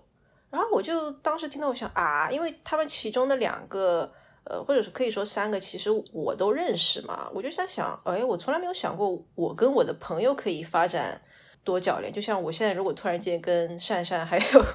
[0.51, 7.31] 然后我就当时听到我想啊，因为他们其中的两个呃，或者是可以说三个，其实我都认识嘛。
[7.33, 11.23] 我就在想，哎，我从来没有想过我跟我的朋友可以发展。
[11.63, 14.65] 多角恋，就像我现在如果突然间跟善善还有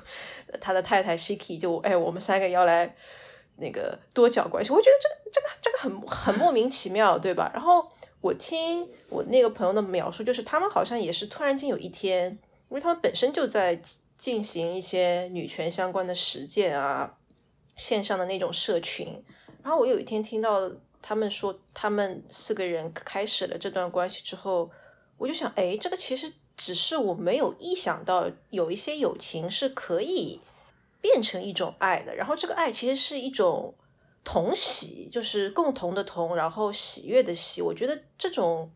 [0.59, 2.97] 他的太太 Shiki，就哎，我们三个要来
[3.57, 7.51] 那个多角关系，我觉得这个这个这个很很莫名其妙，对吧？
[7.53, 7.87] 然后
[8.23, 12.39] 我听我那个朋友的描述，就是他们好像也是突然间有一天，
[12.71, 13.79] 因为他们本身就在
[14.17, 17.19] 进行一些女权相关的实践啊，
[17.77, 19.23] 线上的那种社群，
[19.63, 20.71] 然后我有一天听到
[21.03, 24.71] 他们说，他们四个人开始了这段关系之后，
[25.19, 26.33] 我就想，哎，这个其实。
[26.59, 30.41] 只是我没有意想到，有一些友情是可以
[31.01, 32.17] 变成一种爱的。
[32.17, 33.77] 然后这个爱其实是一种
[34.25, 37.63] 同喜，就是共同的同，然后喜悦的喜。
[37.63, 38.73] 我觉得这种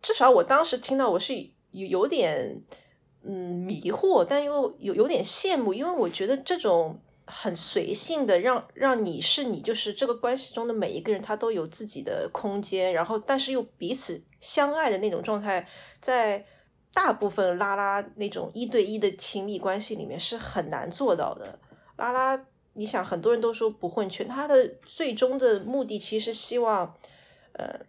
[0.00, 1.34] 至少我当时听到，我是
[1.72, 2.62] 有有点
[3.22, 15.68] 嗯迷惑，但又有有点羡慕，因为我觉得这种很随性的，让让你是你，就是这个关系中的每一个人，他都有自己的空间，然后但是又彼此相爱的那种状态，
[16.00, 16.46] 在。
[16.92, 21.58] 大部分拉拉那种一对一的亲密关系里面是很难做到的。
[21.96, 26.96] 拉拉，你想，很多人都说不混圈，他的最终的目的其实希望，
[27.52, 27.80] 呃，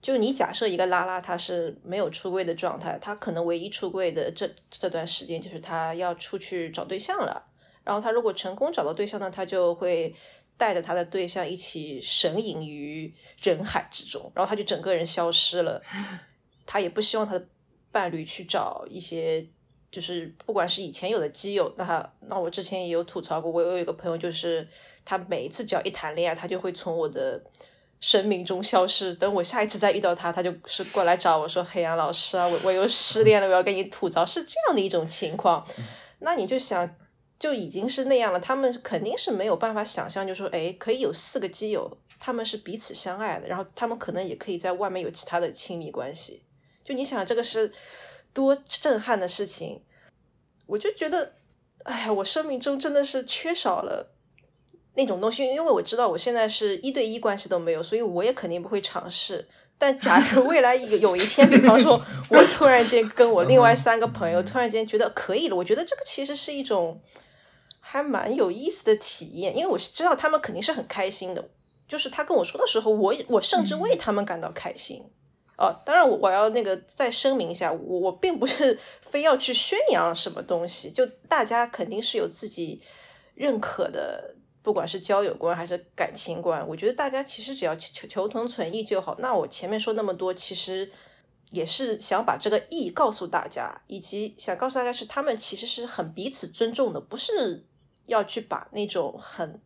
[0.00, 7.46] 就你假设一个拉拉他是没有出柜的状态，他可能唯一出柜的这这段时间就是他要出去找对象了。
[7.84, 10.14] 然后他如果成功找到对象呢，他就会
[10.56, 15.80] 带着他的对象一起神隐于人海之中，然后他就整个人消失了。
[16.66, 17.46] 他也不希望他的
[17.98, 19.44] 伴侣去找一些，
[19.90, 24.68] 就是不管是以前有的基友，那那我之前也有吐槽过，我有一个朋友，就是
[25.04, 27.42] 他每一次只要一谈恋爱，他就会从我的
[27.98, 29.12] 生命中消失。
[29.16, 35.66] 等我下一次再遇到他，他就是过来找我说：“黑羊老师啊，我我又失恋了，我要跟你吐槽。”是这样的一种情况。
[36.22, 36.88] 那你就想，
[37.36, 46.44] 就已经是那样了，他们肯定是没有办法想象，就说，哎，可以有四个基友，他们是彼此相爱的，然后他们可能也可以在外面有其他的亲密关系。
[46.88, 47.70] 就你想，这个是
[48.32, 49.82] 多震撼的事情，
[50.64, 51.34] 我就觉得，
[51.84, 54.14] 哎呀，我生命中真的是缺少了
[54.94, 59.46] 那种东西，因为我知道我现在是一对一关系都没有，所以我也肯定不会尝试。
[59.76, 67.02] 但假如未来有有一天，比方说， 我突然间跟我另外三个朋友突然间觉得可以了，我觉得这个其实是一种
[67.80, 71.50] 还蛮有意思的体验，因为我知道他们肯定是很开心的。
[71.86, 75.04] 就是他跟我说的时候，我我甚至为他们感到开心。
[75.58, 82.80] 哦，当然我我要那个再声明一下，我我并不是 非要去宣扬什么东西，就大家肯定是有自己
[83.34, 89.16] 认可的，不管是交友观还是感情观，我觉得大家其实只要求求同存异就好。
[89.18, 90.92] 那我前面说那么多，其实
[91.50, 97.66] 也是想把这个意告诉大家，以及想告诉大家是他们其实是很彼此尊重的，不是
[98.06, 99.60] 要去把那种很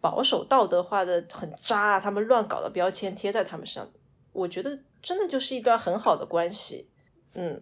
[0.00, 3.92] 保守道德化的、很渣他们乱搞的标签贴在他们身上。
[4.32, 4.78] 我觉得。
[5.02, 6.88] 真的就是一段很好的关系，
[7.34, 7.60] 嗯，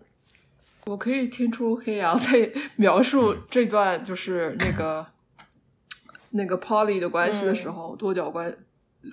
[0.87, 5.07] 我可以听出黑羊在描述这段就是那个
[6.31, 8.57] 那个 Polly 的关系的时候，多角关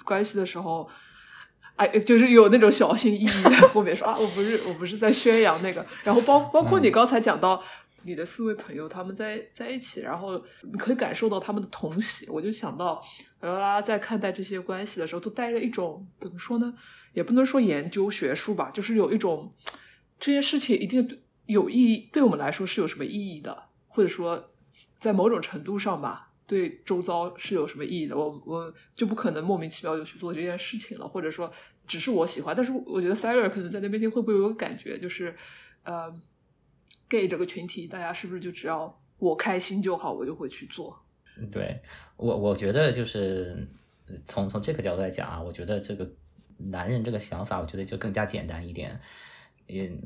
[0.03, 0.89] 关系的时候，
[1.75, 7.61] 哎，就是有那种小心翼翼在后面说 啊，我不是我不是在宣扬那个，然后包包括你刚才讲到
[8.03, 13.01] 你的四位朋友他们在在一起，然后你可以感受到他们的同喜，我就想到
[13.41, 16.73] 拉拉在看待这些关系的时候，都带着一种怎么说呢？
[17.15, 19.51] 也不能说研究学术吧，就是有一种
[20.19, 24.51] 这件事情一定有意义，对我们来说是有什么意义的，或者说
[24.99, 28.17] 在某种程度上吧，对周遭是有什么意义的。
[28.17, 31.49] 我我就不可能莫名其妙就去做这件事情了，或者说
[31.87, 32.53] 只是我喜欢。
[32.55, 35.33] 但是我觉得 Sarah 可能在那边听会不会有个感觉，就是
[35.83, 36.13] 呃
[37.07, 41.01] ，gay 这个群体，大家是不是就只要我开心就好，我就会去做？
[41.49, 41.79] 对
[42.17, 43.67] 我，我觉得就是
[44.25, 46.11] 从从这个角度来讲啊，我觉得这个。
[46.57, 48.99] 男人这个想法，我觉得就更加简单一点，
[49.67, 50.01] 嗯，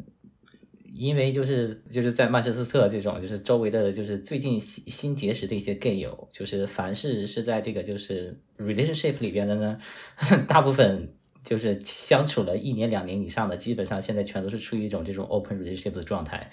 [0.93, 9.77] 因为就是就是在曼彻斯特这种，就是周围的，就是最近新新结识的一些 gay 友，就是凡是是在这个就是 relationship 里边的呢，
[10.47, 16.51] 大部分就是相处了一年两年以上的，基本上现在全都是处于一种这种 open relationship 的状态，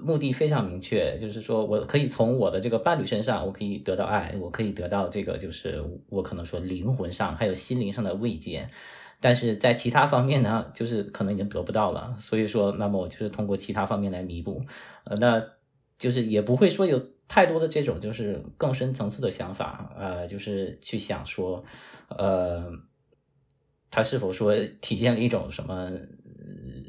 [0.00, 8.70] 目的非常明确，就是说我可以从我的这个伴侣身上，我可以得到爱，我可以得到这个就是我可能说灵魂上还有心灵上的慰藉。
[9.20, 14.62] 但是在其他方面呢，就是可能已经得不到了，所以说，那么我就是通过其他方面来弥补，
[15.04, 15.44] 呃，那
[15.98, 21.64] 就是也不会说有太多的这种就是更深层次的想法，呃，就是去想说，
[22.08, 22.70] 呃，
[23.90, 25.90] 他是否说体现了一种什么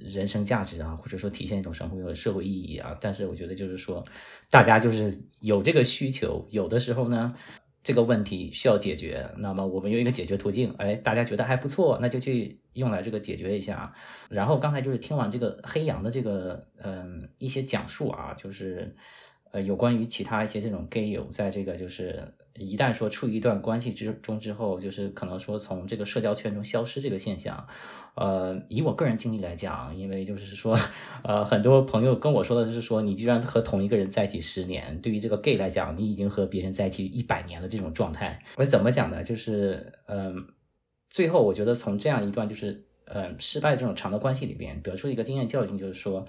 [0.02, 2.96] 人生价值啊，或者说体现一种什么社会意义啊？
[3.02, 4.06] 但是我觉得就是说，
[4.52, 7.34] 大家就是有这个需求，有的时候呢。
[7.82, 13.94] 这个问题需要解决，那么我们有一个解决途径，哎，大家觉得还不错，那就去用来这个解决一下。
[14.30, 18.96] 然后刚才就是听完这个黑羊的这个嗯一些讲述啊，就是
[19.52, 22.22] 呃有关于其他一些这种 gay 友在这个就是
[22.60, 27.66] 一旦说处于一段关系之中之后，就是可能说从这个社交圈中消失这个现象。
[28.16, 30.78] 呃，以我个人经历来讲，因为就是说，
[31.24, 38.38] 呃，很多朋友跟我说的就是说，你居然和同一个人在一起十年，对于这个 gay 来讲，你已经和别人在一起一百年了这种状态。
[38.58, 39.24] 我怎么讲呢？
[39.24, 40.48] 就是，嗯，
[41.10, 46.26] 最后我觉得从这样一段就是，呃，失败这种长的关系里边得出一个经验教训，就是说，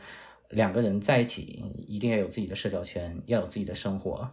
[0.50, 4.30] 两个人在一起一定要有自己的社交圈，要有自己的生活。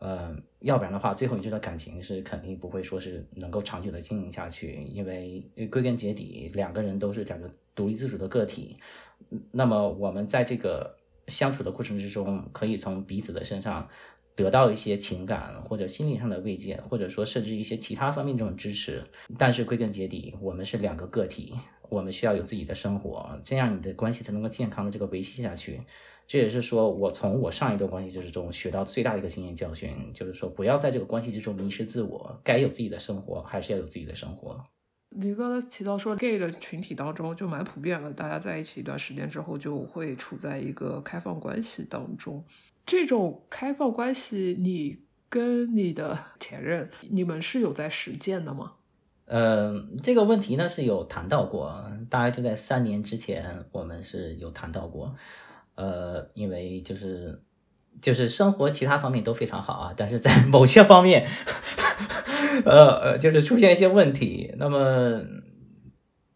[0.00, 8.78] 呃，要不然的话，最后你这段感情是肯定不会说是能够长久的经营下去，因为归根结底，两个人都是两个独立自主的个体。
[9.52, 10.96] 那么我们在这个
[11.28, 13.86] 相处的过程之中，可以从彼此的身上
[14.34, 19.04] 得到一些情感或者心理上的慰藉，或者说甚至一些其他方面这种支持。
[19.36, 21.52] 但是归根结底，我们是两个个体，
[21.90, 25.80] 我们需要有自己的生活，这样你的关系才能够健康的这个维系下去。
[26.26, 34.64] 这也是说我从我上一段关系就是中学到最大的一个经验教训，就是说不要在这个关系之中迷失自我，该有自己的生活，还是要有自己的生活。
[35.12, 42.44] 你刚才提到说，gay 的群体当中就蛮普遍了，大家在一起一段时间之后就会处在一个开放关系当中。
[42.86, 48.74] 这种开放关系，你跟你的前任，你们是有在实践的吗？
[49.30, 55.14] 呃，这个问题呢是有谈到过，大概就在三年之前，我们是有谈到过。
[55.76, 57.40] 呃，因为就是
[58.02, 61.28] 就是生活其他方面都非常好啊，但是在某些方面，
[62.64, 65.22] 呃呃，就是出现一些问题，那么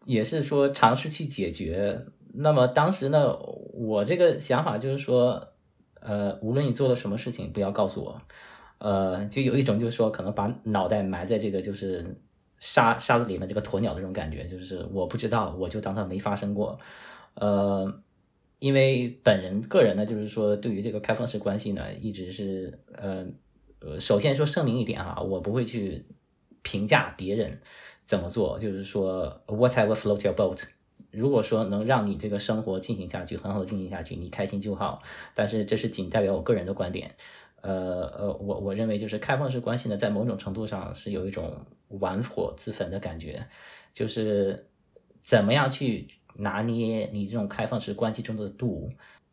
[0.05, 2.05] 也是说尝试去解决。
[2.35, 3.37] 那么当时呢，
[3.73, 5.49] 我这个想法就是说，
[5.99, 8.21] 呃，无论你做了什么事情，不要告诉我。
[8.77, 12.17] 呃，就有一种就是说，可能把脑袋埋在这个就是
[12.67, 16.79] 沙沙子里面，这个鸵鸟这种感觉，就是我不知道，我就当它没发生过。
[17.35, 18.01] 呃，
[18.57, 23.23] 因为本人个人呢，就是说对于这个开放式关系呢，一直是呃
[23.81, 26.03] 呃，首先说声明一点啊，我不会去
[26.63, 27.61] 评价别人
[28.07, 30.63] 怎么做，就是说 whatever float your boat。
[31.11, 35.03] 如果说能让你这个生活进行下去，很好的进行下去，你开心就好。
[35.35, 37.15] 但是这是仅代表我个人的观点。
[37.65, 41.51] 呃呃，我我认为就是开放式关系呢，在某种程度上是有一种
[41.87, 43.43] 玩火自焚的感觉，
[43.91, 44.67] 就是
[45.23, 48.87] 怎么样去拿捏你这种开放式关系中的度，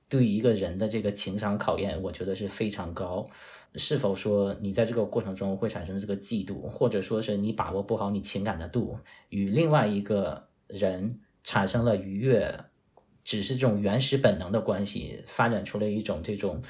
[0.09, 3.29] 对于一个人的这个情商考验，我觉得是非常高。
[3.75, 12.65] 是否说你在这个过程中会产生这个嫉妒，或者说是你把握不好你情感的度，与另外一个人产生了愉悦，
[13.25, 16.63] 只是这种原始本能的关系，发展出了一种这种。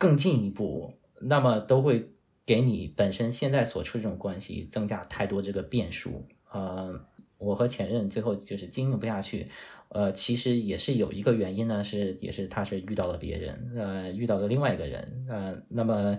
[0.00, 2.08] 更进一步，那么都会
[2.46, 6.26] 给你本身现在所处这种关系增加太多这个变数。
[6.50, 6.98] 呃，
[7.36, 9.46] 我和前任最后就是经营不下去，
[9.90, 16.18] 呃，其实也是有一个原因呢，是也是他是遇到了别人，呃，遇到了另外一个人，呃，那么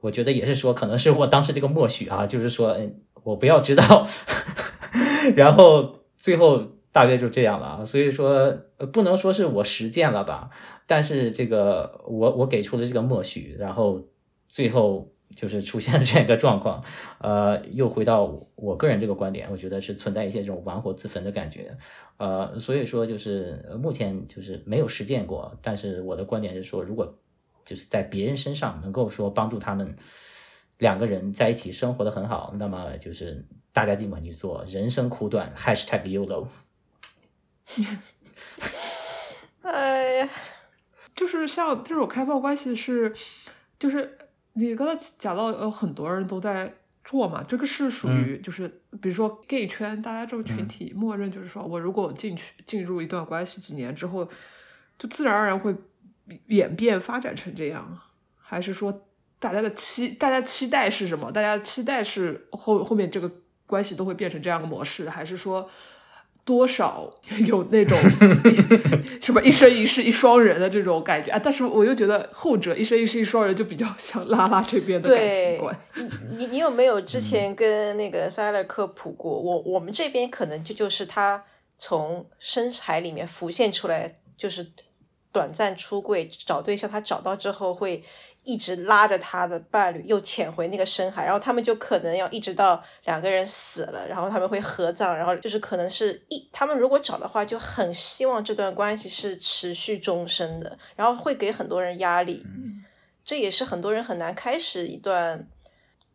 [0.00, 4.06] 我觉得也是说，可能是我当时这个默许啊，就是说嗯我不要知道，
[5.34, 6.73] 然后最后。
[6.94, 8.52] 大约就这样了，所以说
[8.92, 10.48] 不能说是我实践了吧，
[10.86, 14.00] 但是这个我我给出了这个默许，然后
[14.46, 16.84] 最后就是出现了这样一个状况，
[17.18, 21.76] 呃，又回到我个人这个观点，我觉得是存在一些这种玩火自焚的感觉，
[22.16, 27.12] 呃，所以说就是目前就是没有实践过，但是我的观点是说，如果
[27.64, 29.96] 就是在别人身上能够说帮助他们
[30.78, 36.46] 两个人在一起生活的很好，那么就是大家尽管去做，人生苦短，#hashtag YOLO。
[39.62, 40.28] 哎呀，
[41.14, 43.12] 就是像这种开放关系是，
[43.78, 44.18] 就是
[44.52, 48.68] 你刚才讲到有很多人都在做嘛，这个是属于就是
[49.00, 54.28] 比如说 gay 圈，大家这个群体默认就是说我如果进去进入一段关系几年之后，
[54.98, 55.74] 就自然而然会
[56.48, 57.98] 演变发展成这样，
[58.36, 59.06] 还是说
[59.38, 61.32] 大家的期大家期待是什么？
[61.32, 63.30] 大家期待是后后面这个
[63.66, 65.68] 关系都会变成这样的模式，还是说？
[66.44, 67.10] 多少
[67.46, 67.98] 有那种
[69.20, 71.40] 什么一生一世一双人的这种感觉啊？
[71.42, 75.80] 但是我又觉得后者一生一世一双人就比较像拉拉这边的感情观。
[76.36, 79.32] 你你有没有之前跟那个塞勒科普过？
[79.40, 81.42] 我我们这边可能就就是他
[81.78, 84.70] 从深海里面浮现出来，就是
[85.32, 88.04] 短暂出柜找对象，他找到之后会。
[88.44, 102.44] 一直拉着他的伴侣又潜回那个深海，然后他们就可能要一直到两个人死了，然后他们会合葬，然后就是可能是一他们如果找的话，就很希望这段关系是持续终身的，然后会给很多人压力，
[103.24, 105.48] 这也是很多人很难开始一段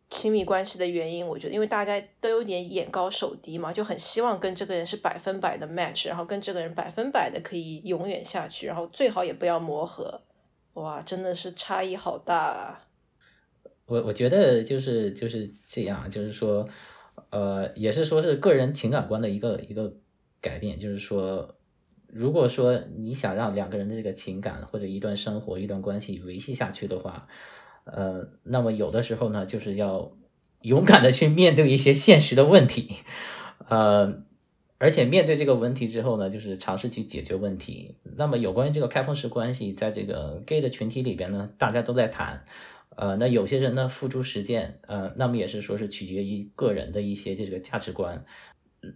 [0.08, 1.26] 亲密关系的原因。
[1.26, 10.22] 我觉得，因为大家都有点眼高手低嘛，就很希望跟这个人是百分百的 match，然后跟这个人百分百的可以永远下去，然后最好也不要磨合。
[10.80, 12.88] 哇，真的是差异好大啊！
[13.84, 16.66] 我我觉得就是就是这样，就是说，
[17.28, 19.92] 呃，也是说是个人情感观的一个一个
[20.40, 20.78] 改变。
[20.78, 21.54] 就是说，
[22.06, 27.28] 如果说你想让两个人的这个情感或者一段生活、一段关系维系下去的话，
[27.84, 30.16] 呃，那么有的时候呢，就是要
[30.62, 32.96] 勇敢的去面对一些现实的问题，
[33.68, 34.22] 呃。
[34.82, 37.96] 而且面对这个问题之后呢，就是尝试去解决问题。
[38.16, 42.46] 那么有关于这个开放式关系，在这个 gay 的群体里边呢，大家都在谈。
[42.96, 48.24] 呃，那有些人呢付诸实践，呃，那么也是说是取决于个人的一些这个价值观。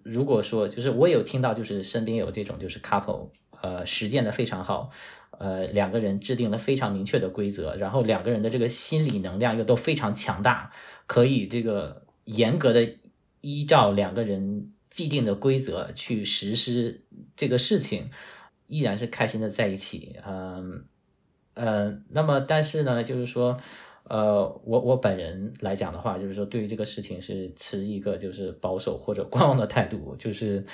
[0.03, 3.29] 如果说就是我有听到，就是身边有这种就是 couple，
[3.61, 4.89] 呃，实践的非常好，
[5.39, 10.73] 呃，两个人制定了非常明确的规则，然后两个人的这个心理能量又都非常强大，
[11.07, 12.95] 可以这个严格的
[13.43, 14.71] 依照两个人。
[14.95, 17.03] 既定的规则去实施
[17.35, 18.11] 这个事情，
[18.69, 20.15] 依然是开心的在一起。
[20.25, 20.85] 嗯，
[21.55, 23.59] 呃，那么但是呢，就是说，
[24.05, 30.65] 呃，我我本人来讲的话，就是说，对于这个事情是持一个就是保守或者观望的态度，就是，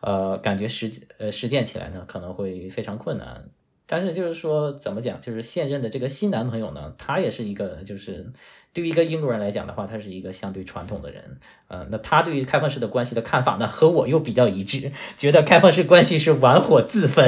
[0.00, 3.48] 呃，感觉实呃实践起来呢可能会非常困难。
[3.90, 5.18] 但是就是说，怎么讲？
[5.18, 8.30] 就是现任的这个新男朋友呢，他也是一个，就是
[8.74, 11.38] 对于一个英国人来讲的话，他是一个相对传统的人。
[11.68, 17.26] 呃，那他对于开放式的关系的看法呢，和我又比较一致，觉得开放式关系是玩火自焚。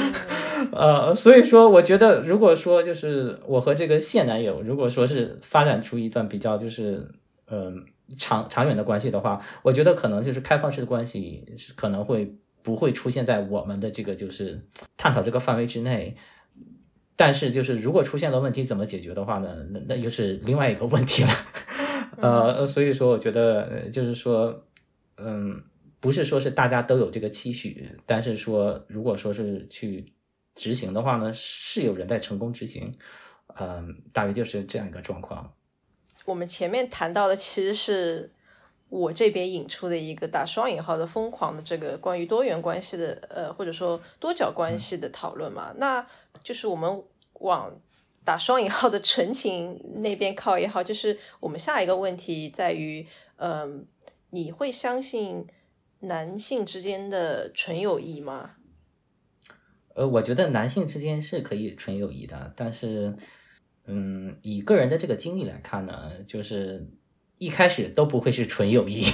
[0.72, 7.10] 呃，所以说，我觉得如果说就是我和这个现男友，如果说是发展出一段比较就是
[7.50, 7.86] 嗯
[8.18, 12.34] 长长远的关系的话，我觉得可能就是开放式的关系是可能会。
[12.62, 14.60] 不会出现在我们的这个就是
[14.96, 16.16] 探讨这个范围之内，
[17.16, 19.54] 但是就是如果出现了问题怎么解决的话呢？
[19.70, 21.30] 那那又是另外一个问题了。
[22.16, 24.66] 呃，所以说我觉得就是说，
[25.16, 25.62] 嗯，
[26.00, 30.12] 不是说是大家都有这个期许，但是说如果说是去
[30.54, 32.94] 执行的话呢，是有人在成功执行。
[33.58, 35.52] 嗯，大约就是这样一个状况。
[36.24, 38.30] 我们前面谈到的其实是。
[38.90, 46.04] 我这边引出的一个打双引号的疯狂的这个关于多元关系的呃或者说多角关系的讨论嘛，那
[46.42, 47.80] 就是我们往
[48.24, 53.86] 打双引号的纯情那边靠也好，就是我们下一个问题在于，嗯，
[54.30, 55.46] 你会相信
[56.00, 58.56] 男性之间的纯友谊吗？
[59.94, 63.16] 呃，我觉得男性之间是可以纯友谊的，但是，
[63.84, 66.88] 嗯，以个人的这个经历来看呢，就是。
[67.40, 69.00] 一开始都不会是纯友谊，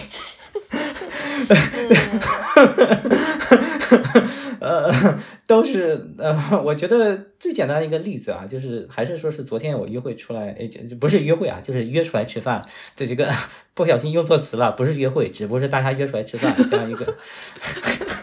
[4.58, 5.16] 呃，
[5.46, 10.68] 都是呃，我觉得最简单的一个例子啊，就是还是说是昨天我约会出来，哎，
[10.98, 12.66] 不是约会啊，就是约出来吃饭，
[12.96, 13.32] 这这个
[13.74, 17.14] 不小心用错词了，不是约会，只不过是大家约出来吃饭，这样一个，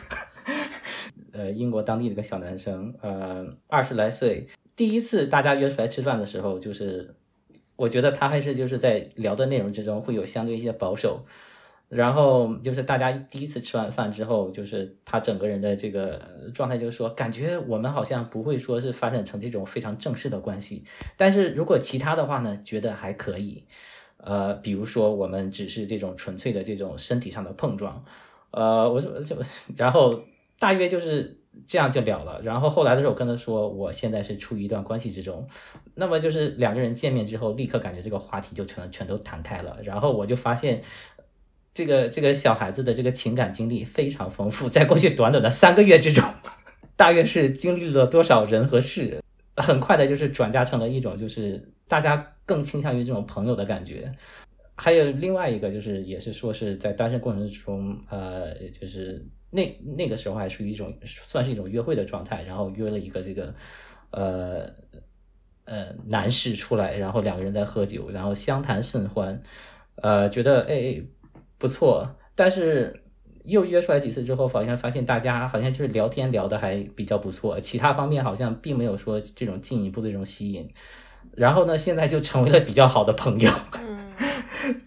[1.32, 7.16] 呃，英国当地的一个小男生，呃，二十来岁，第一次大家约出来吃饭的时候，就是。
[7.76, 11.26] 我觉得他还是就是在聊的内容之中会有相对一些保守，
[11.90, 16.22] 然后就是大家第一次吃完饭之后，就是他整个人的这个
[16.54, 20.84] 状态就是说，感觉我们好像不会说是发展成这种非常正式的关系，
[21.18, 23.66] 但是如果其他的话呢，觉得还可以，
[24.18, 28.06] 呃，比如说我们只是这种纯粹的这种身体上的碰撞，
[28.52, 29.36] 呃，我说就
[29.76, 30.24] 然后
[30.60, 31.43] 大约就是。
[31.66, 35.48] 这样就了了，然后后来的时候我跟他说，我现在是处于一段关系之中，
[35.96, 40.82] 那么就是两个人见面之后，立刻感觉这个话题就全全都谈开了，然后我就发现，
[41.74, 46.24] 这个这个小孩子的这个情感经历非常丰富，在过去短短的三个月之中，
[46.98, 49.22] 大约是经历了多少人和事，
[49.56, 54.12] 很快的就是转嫁成了一种就是大家更倾向于这种朋友的感觉，
[54.76, 59.26] 还有另外一个就是也是说是在单身过程中，呃，就是。
[59.56, 63.54] 那那个时候还属于一种算是一种约会的状态，然后约了一个这个
[64.10, 64.68] 呃
[65.66, 69.40] 呃男士出来，然后两个人在喝酒，然后相谈甚欢，
[69.98, 71.00] 呃，觉得哎
[71.60, 73.04] 不错，但是
[73.46, 80.68] 又约出来几次之后，好像发现大家好像就是聊天聊的还比较不错，其他方面好像并没有说这种进一步的这种吸引，
[81.38, 83.52] 然后呢，现在就成为了比较好的朋友。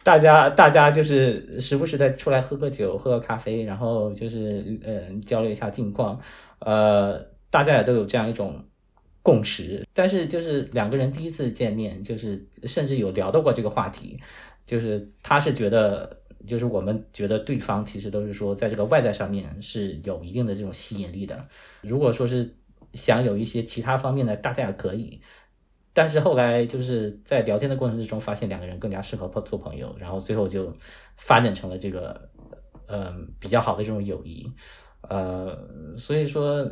[0.02, 6.18] 大家，大家就是时不时的出来喝个酒，喝个咖啡，然后就是呃交流一下近况，
[6.60, 7.18] 呃，
[7.50, 8.64] 大家也都有这样一种
[9.22, 9.86] 共识。
[9.92, 14.18] 但是就是两个人第一次见面，就是甚至有聊到过这个话题，
[14.66, 21.46] 就是他是觉得，就是我们觉得对方其实都是说在这个外在上面是有一定的这种吸引力的。
[21.82, 22.48] 如果说是
[22.94, 25.20] 想有一些其他方面的，大家也可以。
[25.96, 30.70] 但是后来就是在聊天的过程之中，发现两个人更加适合做朋友，然后最后就
[31.16, 32.28] 发展成了这个
[32.86, 34.46] 呃比较好的这种友谊，
[35.08, 35.58] 呃，
[35.96, 36.70] 所以说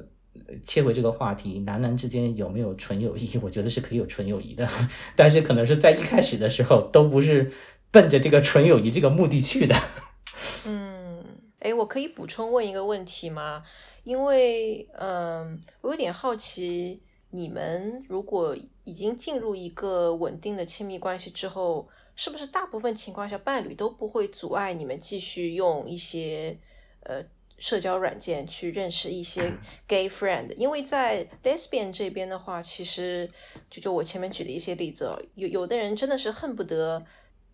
[0.62, 3.27] 切回这个话题，男男之间有没有纯友谊？
[3.41, 4.68] 我觉得是可以有纯友谊的，
[5.16, 7.51] 但是可能是在一开始的时候都不是
[7.91, 9.75] 奔着这个纯友谊这个目的去的。
[10.68, 11.25] 嗯，
[11.61, 13.62] 哎，我可以补充问一个问题吗？
[14.03, 17.01] 因为嗯，我有点好奇。
[17.31, 26.59] 你们如果已经进入一个稳定的亲密关系之后，是不是大部分情况下伴侣都不会阻碍你们继续用一些
[27.01, 27.22] 呃
[27.59, 29.55] 社交软件去认识一些
[29.89, 30.55] gay friend？
[30.57, 33.30] 因为在 lesbian 这边的话，其实
[33.70, 37.05] 就就我前面举的一些例子，有有的人真的是恨不得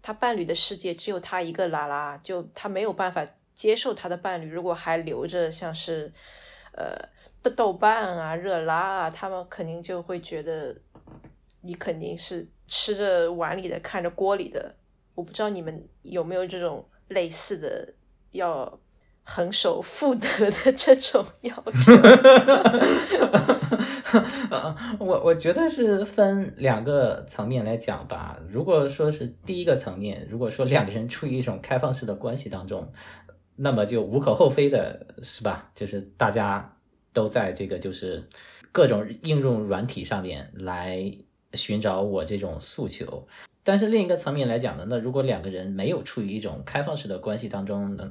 [0.03, 6.13] 他伴侣的世界只有他一个拉拉，就他没有办法接受他的伴侣如果还留着像是
[6.73, 7.09] 呃。
[7.43, 10.77] 的豆瓣啊、热拉啊，他们肯定就会觉得
[11.61, 14.75] 你肯定是吃着碗里的看着锅里的。
[15.15, 17.95] 我不知道你们有没有这种类似的
[18.33, 18.81] 要
[19.23, 21.93] 恒守妇德的这种要求？
[24.99, 28.39] 我我觉得是分两个层面来讲吧。
[28.51, 32.93] 如果说是第一个层面，如果说两个人处于一种开放式的关系当中，
[33.57, 35.71] 那么就无可厚非的是吧？
[35.75, 36.77] 就是大家。
[37.13, 38.23] 都在这个就是
[38.71, 41.13] 各种应用软体上面来
[41.55, 43.27] 寻找我这种诉求。
[43.63, 48.11] 但是另一个层面来讲呢，那如果两个人没有处于一种开放式的关系当中呢，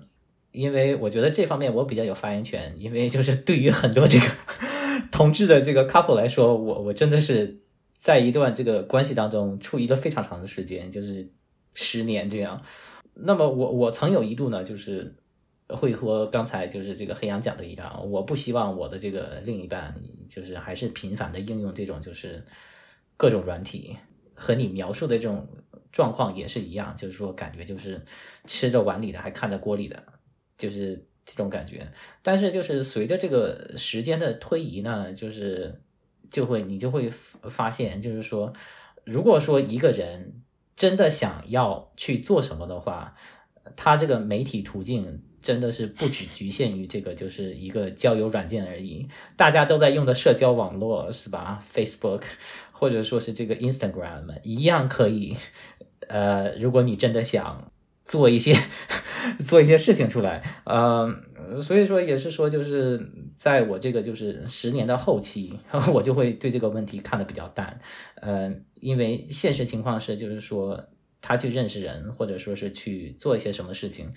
[0.51, 4.25] 因为我觉得这方面我比较有发言权，因为就是对于很多这个
[5.11, 7.59] 同志的这个 couple 来说，我我真的是
[7.97, 11.27] 在一段这个关系当中处于了非常长的时间，就是
[11.73, 12.61] 十年这样。
[13.15, 15.15] 那么我我曾有一度呢，就是
[15.67, 19.93] 会和刚才就是这个黑羊讲的一样，我不希望我的这个另一半
[20.29, 22.43] 就是还是频繁的应用这种就是
[23.20, 23.97] 各种软体。
[24.41, 25.45] 和你描述的这种
[25.91, 28.01] 状况也是一样，就是说感觉就是
[28.45, 30.01] 吃着碗里的还看着锅里的，
[30.57, 31.86] 就是这种感觉。
[32.22, 35.82] 但是就是随着这个时间的推移呢，就是
[36.32, 38.53] 就会你就会发现，就是说，
[39.03, 40.41] 如果说一个人
[40.78, 43.13] 真的想要去做什么的话，
[43.76, 49.07] 他这个媒体途径真的是不只局限于这个，就是一个交友软件而已。
[49.35, 52.23] 大家都在用的社交网络是吧？Facebook。
[52.79, 55.35] 或者说是这个 Instagram 一样可以，
[56.07, 57.69] 呃，如果你真的想
[58.05, 58.55] 做一些
[59.45, 61.13] 做一些事情出来，呃，
[61.61, 65.59] 所以说也是说，就是在我这个就是十年的后期，
[65.93, 67.77] 我就会对这个问题看得比较淡，
[68.15, 70.81] 呃，因为现实情况是，就是说
[71.19, 74.09] 他去认识人，或者说是去做一些什么事情，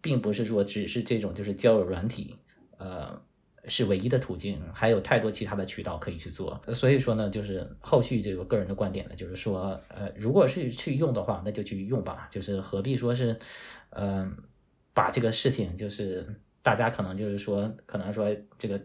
[0.00, 2.36] 并不是说只是这种就是交友软体，
[2.78, 3.22] 呃。
[3.70, 6.58] 是唯一的途径，还有太多其他的渠道可以去做。
[6.72, 13.38] 所以说呢，就是后续这个个人的观点呢，就是说，呃，如果是去用的话，那就去用吧，就是何必说是，
[13.90, 14.34] 嗯，
[14.94, 16.26] 把这个事情就是
[16.62, 18.80] 大家可能就是说，可能说这个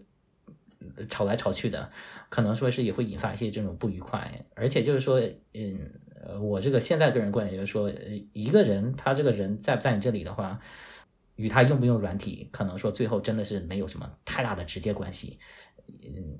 [1.08, 1.90] 吵来吵去的，
[2.28, 4.46] 可能说是也会引发一些这种不愉快。
[4.54, 5.22] 而且就是说，
[5.54, 5.80] 嗯，
[6.42, 7.90] 我这个现在个人观点就是说，
[8.34, 10.60] 一个人他这个人在不在你这里的话。
[11.36, 15.40] 与他用不用软体，可能说最后真的是没有什么太大的直接关系。
[16.02, 16.38] 嗯，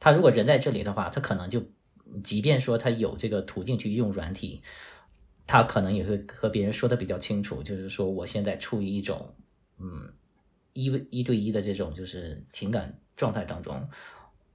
[0.00, 1.62] 他如果人在这里的话，他可能就，
[2.24, 4.60] 即便说他有这个途径去用软体，
[5.46, 9.34] 他可能也会和别人说的比较清楚，就是说我现在处于一种
[9.78, 10.12] 嗯
[10.72, 13.88] 一一对一的这种就是情感状态当中，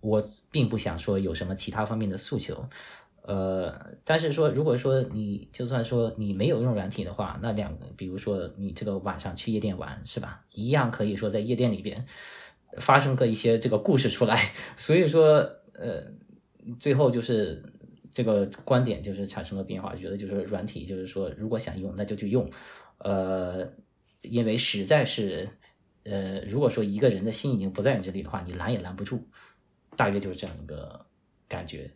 [0.02, 2.70] 我并不想说有什么其他方面的诉求。
[3.24, 10.44] 呃，但是说，如果说你就算说你没有用软体的话，那两个，比如说你这个晚上去夜店玩，是吧？
[10.54, 12.04] 一样可以说在夜店里边
[12.80, 14.52] 发生个一些这个故事出来。
[14.76, 15.36] 所以说，
[15.74, 16.04] 呃，
[16.80, 17.64] 最后就是
[18.12, 22.50] 这个观点就是产生了变化，觉得就是软体，就是说如果想用，那就去用。
[22.98, 23.72] 呃，
[24.22, 25.48] 因为实在是，
[26.06, 29.22] 呃，如果说一个人的心已经不在你这里的话，你拦也拦不住，
[29.96, 31.06] 大约就是这样一个
[31.48, 31.92] 感觉。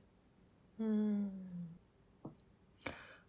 [0.77, 1.31] 嗯，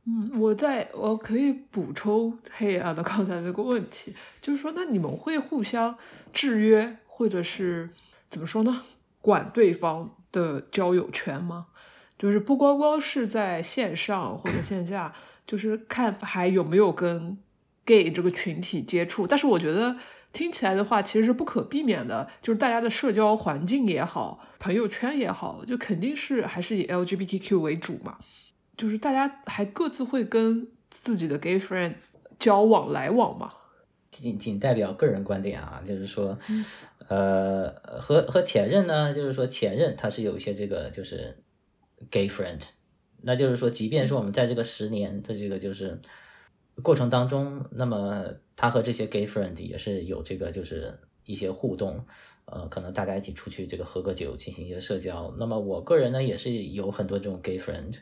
[0.04, 5.96] 嗯，我在我可以补充黑暗的刚才那个问题，就是说，那你们会互相
[6.32, 7.90] 制约，或者是
[8.28, 8.82] 怎么说呢？
[9.20, 11.68] 管对方的交友圈吗？
[12.18, 15.14] 就是不光光是在线上或者线下，
[15.46, 17.38] 就是看还有没有跟
[17.84, 19.26] gay 这个群体接触。
[19.26, 19.96] 但是我觉得。
[20.36, 28.18] 听起来的话，其实是不可避免的，就是大家的社交环境也好，朋友圈也好，就肯定是还是以 LGBTQ 为主嘛。
[28.76, 31.94] 就是大家还各自会跟自己的 gay friend
[32.38, 33.50] 交往来往嘛。
[34.10, 36.38] 仅仅代表个人观点啊，就是说，
[37.08, 41.42] 呃，和和前任呢，就是说前任他是有一些这个就是
[42.10, 42.60] gay friend，
[43.22, 45.98] 那就是说，即便说我们在这个十年的这个就是。
[46.82, 48.22] 过程当中，那么
[48.56, 52.02] 他和这些 gay friend 也是有这个就是一些互动，
[52.46, 55.34] 呃，可能大家一起出去这个喝个酒，进行一些社交。
[55.38, 57.94] 那么我个人呢，也是有很多这种 gay friend，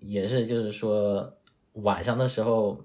[0.00, 1.32] 也是就是说
[1.74, 2.76] 晚上的时候，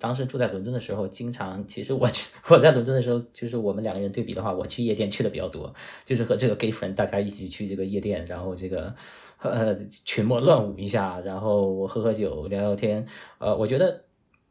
[0.00, 5.72] 当时住在伦敦的时候，经常其实我去 我在伦敦的时候，就是我们两个人对比的话，我去夜店去的比较多，
[6.04, 8.92] 就是和这个 gay friend 大家一起去这个夜店，然后这个
[9.38, 13.06] 呃群魔乱舞一下，然后喝喝酒聊聊天，
[13.38, 14.02] 呃，我觉得。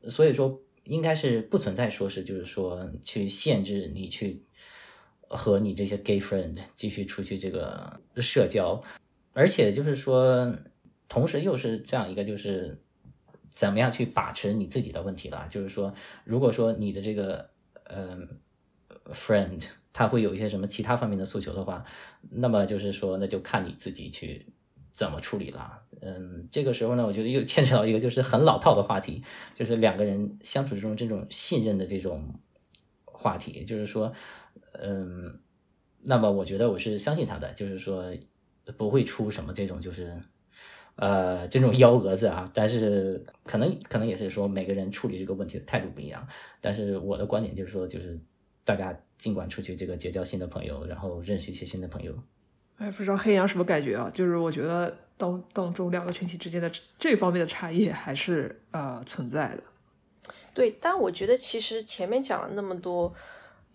[0.07, 4.43] 所以说，应该是不存在说是就是说去限制你去
[5.27, 8.81] 和你这些 gay friend 继续出去这个社交，
[9.33, 10.55] 而且就是说，
[11.07, 12.81] 同时又是这样一个就是
[13.51, 15.47] 怎么样去把持你自己的问题了。
[15.49, 17.49] 就是说，如果说你的这个
[17.85, 18.27] 嗯
[19.13, 21.83] friend 他会有一些什么其他方面的诉求的话，
[22.29, 24.45] 那么就是说，那就看你自己去。
[24.95, 25.83] 怎么处理了？
[26.01, 29.23] 嗯，这个时候呢，我觉得又牵扯到一个就是很老套的话题，
[29.53, 32.39] 就是两个人相处之中这种信任的这种
[33.05, 33.63] 话题。
[33.63, 34.11] 就是说，
[34.73, 35.39] 嗯，
[36.01, 38.13] 那么我觉得我是相信他的，就是说
[38.77, 40.19] 不会出什么这种就是
[40.95, 42.51] 呃这种幺蛾子啊。
[42.53, 46.27] 但是可能可能也是说每个人处理这个问题的态度不一样。
[46.61, 48.19] 但是我的观点就是说，就是
[48.63, 52.13] 大家尽管出去这个结交新的朋友，然后认识一些新的朋友。
[52.77, 54.11] 哎，不知道黑羊什么感觉啊？
[54.13, 59.63] 就是我觉得当当中两个群体之间的这方面的差异还是呃存在的。
[60.53, 63.13] 对，但我觉得其实前面讲了那么多，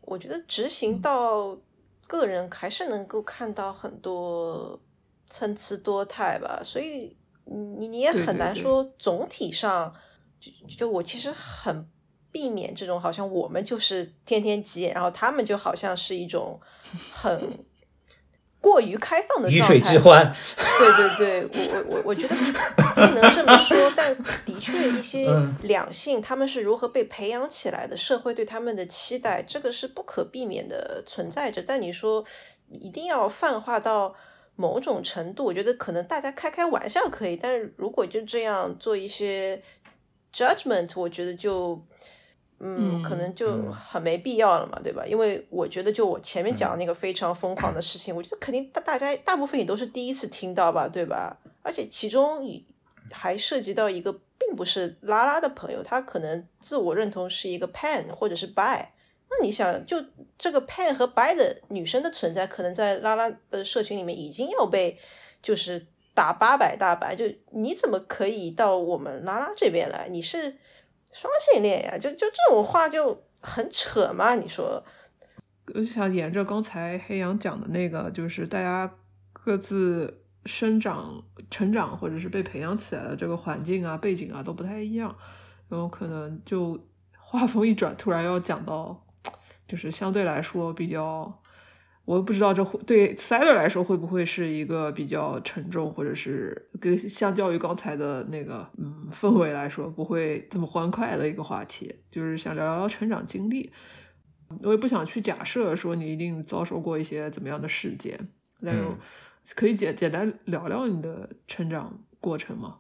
[0.02, 1.58] 我觉得执行到
[2.06, 4.80] 个人还是能够看到很多
[5.28, 9.94] 参差多态吧，所以你你也很难说总体上
[10.38, 11.88] 就就我其实很
[12.30, 16.60] 避免这种好像我们就是天天急眼，然后他们就好像是一种
[17.12, 17.64] 很。
[18.60, 22.34] 过于开放的鱼水之欢，对对对，我我我我觉得
[22.94, 25.26] 不能这么说，但的确一些
[25.62, 31.62] 两性他们是如何被培养起来的，社会对他们的期待，这个是不可避免的存在着。
[31.66, 32.24] 但你说
[32.68, 34.14] 一定要泛化到
[34.56, 39.62] 某种程度，我觉得可能大家开开玩笑可以，但是如果就这样做一些
[40.34, 41.82] judgment，我觉得就。
[42.62, 45.02] 嗯，可能就很没必要了嘛，对吧？
[45.06, 51.38] 因为我觉得，就我前面讲的那个非常疯狂的事情，我觉得肯定大大家大部分也都是第一次听到吧，对吧？
[51.62, 52.46] 而且其中
[53.10, 58.88] 还涉及到一个并不是拉拉的朋友，他可能自我认同是一个 pan 或者是 bi。
[59.30, 60.04] 那你想，就
[60.36, 64.98] 这个 pan 和 bi 的女生的存在，可能在拉拉的社群里面已经要被
[65.40, 70.08] 就是打八百大板，就你怎么可以到我们拉拉这边来？
[70.10, 70.58] 你是？
[71.12, 74.34] 双性恋呀，就就这种话就很扯嘛？
[74.34, 74.82] 你说，
[75.66, 78.92] 我就想沿着刚才黑羊讲的那个，就是大家
[79.32, 85.16] 各自生长、成长或者是被培养起来的这个环境啊、背景啊都不太一样，
[85.68, 86.78] 然后可能就
[87.18, 89.06] 话锋一转，突然要讲到，
[89.66, 91.39] 就是相对来说比较。
[92.04, 103.70] 我不知道这会对 Sider 来说会不会是一个比较沉重，或者是跟相较于刚才的那个嗯氛围来说不会这么欢快的一个话题，就是想聊聊成长经历。
[104.64, 108.18] 我也不想去假设说你一定遭受过一些怎么样的事件，
[108.60, 108.84] 但是
[109.54, 112.78] 可以简简单聊聊你的成长过程吗？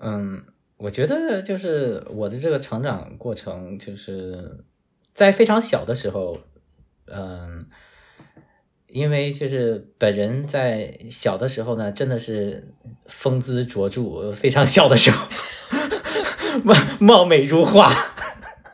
[0.00, 0.42] 嗯，
[0.78, 4.64] 我觉得就是我的这个成长过程，就是
[5.12, 6.38] 在非常小的时候，
[7.12, 7.66] 嗯。
[8.90, 12.72] 因为就是本人在小的时候呢，真的是
[13.06, 15.28] 风姿卓著，非常小的时候，
[16.64, 17.92] 貌貌美如花。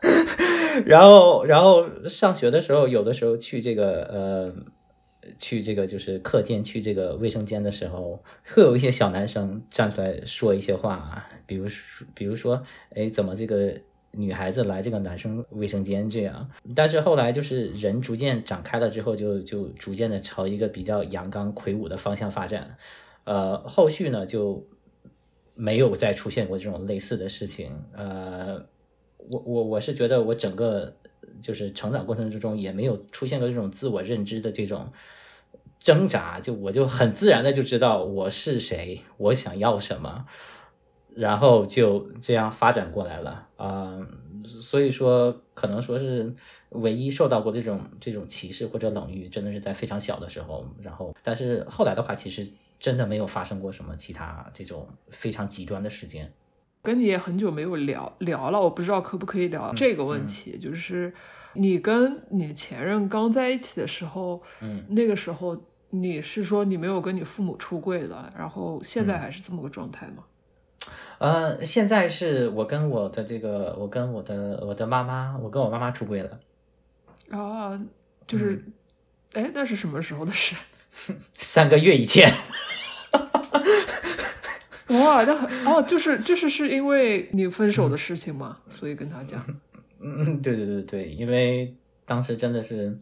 [0.87, 4.55] 然后，然后上学的时候，有的时候去这个呃，
[5.37, 12.63] 去这个就是课间去这个卫生间的时候，会有一些小男生站出来说一些话，比如说，比如说，
[12.95, 13.73] 哎，怎么这个？
[14.17, 22.77] 女孩子来这个男生卫生间这样，但是后来就是人逐渐长开了之后，就就逐渐的朝一个比较阳刚魁梧的方向发展，
[23.25, 24.65] 呃，后续呢就
[25.53, 28.65] 没有再出现过这种类似的事情，呃，
[29.17, 30.95] 我我我是觉得我整个
[31.41, 34.91] 就是成长过程之中也没有出现过这种自我认知的这种
[35.79, 40.25] 挣扎，就我就很自然的就知道我是谁，我想要什么。
[41.15, 43.97] 然后就这样发展过来了啊，
[44.43, 46.33] 所以说可能说是
[46.69, 50.67] 唯一受到过这种这种歧视或者冷遇，真的是在非常小的时候。
[50.81, 52.45] 然后，但是后来的话，其实
[52.77, 56.31] 真的没有发生过什么其他这种非常极端的事件。
[56.83, 61.11] 跟你也很久没有聊聊了，我不知道可不可以聊这个问题，就是
[61.53, 65.59] 你跟你前任刚在一起的时候，嗯，那个时候
[65.89, 70.23] 你是说你没有跟你父母出柜的，然后现在还是这么个状态吗？
[71.17, 76.39] 呃，现在是我跟我的这个，我跟我的我的妈妈，我跟我妈妈出轨了。
[77.31, 77.79] 哦，
[78.27, 78.63] 就是，
[79.33, 80.55] 哎，那是什么时候的事？
[81.37, 82.31] 三个月以前。
[84.89, 89.43] 哇，那很哦，就是就是是因为你分手的事情嘛，所以跟他讲。
[89.99, 92.97] 嗯，对对对对，因为当时真的是。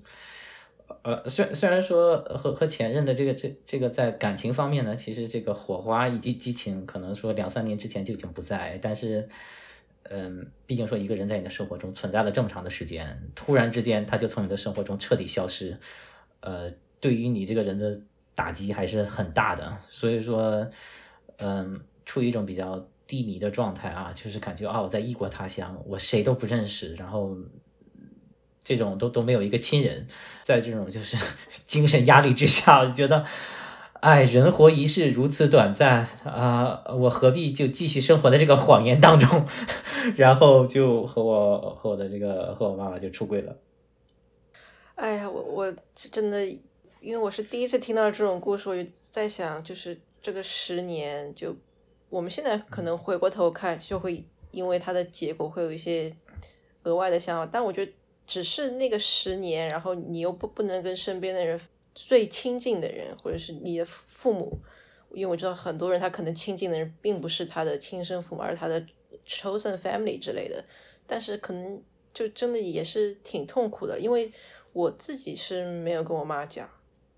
[1.04, 8.80] 呃，虽虽然说和和前任的这个这这个在感情方面呢，其实这个火花以及激情，可能说两三年之前就已经不在。
[8.82, 9.28] 但是，
[10.04, 15.78] 嗯，毕竟说一个人在你的生活中存在了这么长的时间，突然之间他就从你的生活中彻底消失，
[16.40, 18.00] 呃，对于你这个人的
[18.34, 19.76] 打击还是很大的。
[19.90, 20.66] 所以说，
[21.36, 27.36] 嗯，处于一种比较低迷的状态啊，就是感觉啊，我在异国他乡，我谁都不认识，然后。
[28.64, 30.08] 这种都都没有一个亲人，
[30.44, 31.18] 在这种就是
[31.68, 33.26] 精神压力之下，我就觉得，
[34.00, 39.46] 哎，人活一世如此短暂啊，我何必就继续生活在这个谎言当中？
[40.16, 43.58] 然后就和我和我的这个和我妈妈就出轨了。
[44.96, 46.46] 哎呀，我我真的，
[47.02, 51.54] 因为我是第一次听到这种故事，我就在想，就是这个十年，就
[52.10, 56.16] 我们现在可能回过头看，就会因为它的结果会有一些
[56.84, 57.92] 额外的想法，但我觉得。
[58.26, 61.60] 只是那个十年，然后你又不不能跟身边的人
[61.94, 64.60] 最亲近的人，或者是你的父母，
[65.12, 68.86] 因为我知道很多人他可能亲近的人并不是他的亲生父母，而是他的
[69.28, 70.64] chosen family 之类的，
[71.06, 71.82] 但是可能
[72.14, 74.32] 就真的也是挺痛苦的，因为
[74.72, 76.70] 我自己是没有跟我妈讲。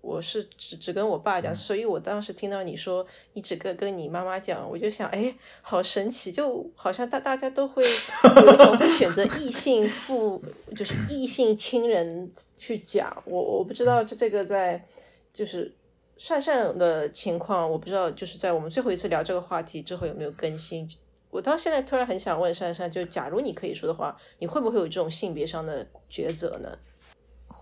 [0.06, 10.40] 我是只只跟我爸讲，所以我当时听到你说你只跟跟你妈妈讲，我就想，哎，好神奇，就好像大大家都会有一种会 选择异性父，
[10.76, 13.20] 就是异性亲人去讲。
[13.24, 14.86] 我我不知道这这个在
[15.34, 15.74] 就是
[16.16, 20.88] 善善的情况，我不知道就是在我们最后一次聊这个话题之后有没有更新。
[21.30, 26.78] 我到现在突然很想问珊珊，就假如你可以说的话，你会不会有这种性别上的抉择呢？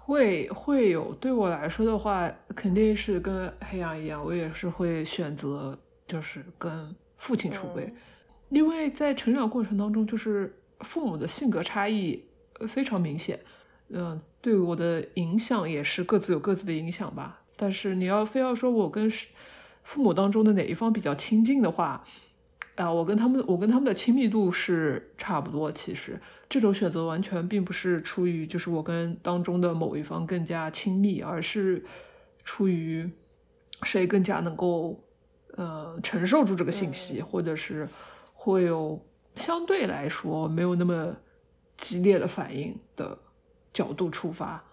[0.07, 7.91] 会会有，对我来说的话，肯定是跟黑羊一样，我也是会选择就是跟父亲出轨，
[8.51, 12.23] 因为在成长过程当中，就是父母的性格差异
[12.69, 13.41] 非常明显，
[13.89, 17.41] 嗯，对我的影响也是各自有各自的影响吧。
[17.57, 19.11] 但是你要非要说我跟
[19.83, 22.05] 父母当中的哪一方比较亲近的话，
[22.77, 25.71] 啊，我跟他们，我跟他们的亲密度是差不多。
[25.71, 31.85] 其实这种选择完全并不是出于就是我跟当中的某一方更加亲密，而是
[32.43, 33.09] 出于
[33.85, 35.01] 谁更加能够
[35.57, 37.89] 呃承受住这个信息，或者是
[38.33, 39.01] 会有
[39.37, 41.15] 相对来说没有那么
[41.77, 43.17] 激烈的反应的
[43.73, 44.65] 角度出发。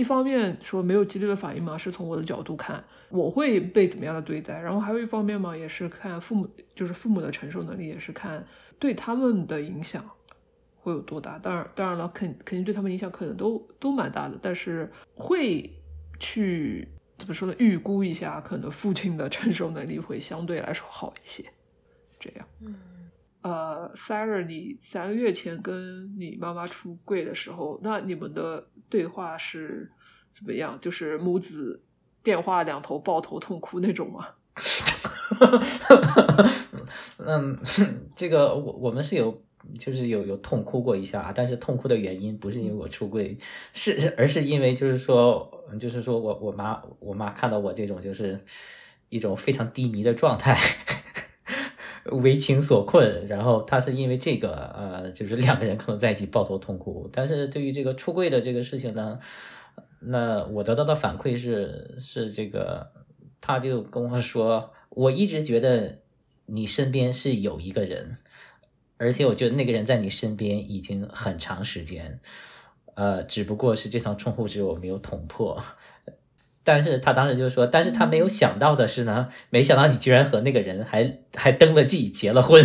[0.00, 4.58] 一方面说没有激烈的反应嘛，是从我的角度看，我会被怎么样的对待。
[4.58, 8.44] 然后还有一方面嘛，也是看父母，就是父母的承受能力，也是看
[8.78, 10.02] 对他们的影响
[10.80, 11.38] 会有多大。
[11.38, 15.70] 当然，当然了，肯肯定对他们影响可能都都蛮大的，但是会
[16.18, 16.88] 去
[17.18, 17.54] 怎么说呢？
[17.58, 21.44] 预估一下，可能父亲的 承受能力会相对来说好一些。
[22.18, 22.74] 这样，嗯，
[23.42, 28.66] 呃 s a r a 你三个月前跟你妈妈出柜的时候，那你们的。
[28.90, 29.88] 对话是
[30.30, 30.76] 怎么样？
[30.80, 31.80] 就是母子
[32.24, 34.26] 电话两头抱头痛哭那种吗？
[37.18, 37.56] 嗯，
[38.16, 39.44] 这个我我们是有，
[39.78, 43.38] 就是有有痛哭过一下，但是痛哭的原因不是因为我出柜，
[43.72, 48.40] 是而是因为就是说，就是说我我妈我妈看到我这种就是
[49.08, 50.58] 一种非常低迷的状态。
[52.10, 57.08] 为情所困，然后他是因为这个，呃，就是两个人可能在一起抱头痛哭。
[57.12, 59.18] 但是对于这个出柜的这个事情呢，
[60.00, 62.90] 那我得到的反馈是，是这个，
[63.40, 65.98] 他就跟我说，我一直觉得
[66.46, 68.16] 你身边是有一个人，
[68.96, 72.20] 而且我觉得那个人在你身边已经很长时间，
[72.94, 75.62] 呃，只不过是这层窗户纸我没有捅破。
[76.72, 82.64] 但是他当时就说，但是他没有想到的是呢，没想到你居然和那个人还还登了记，结了婚。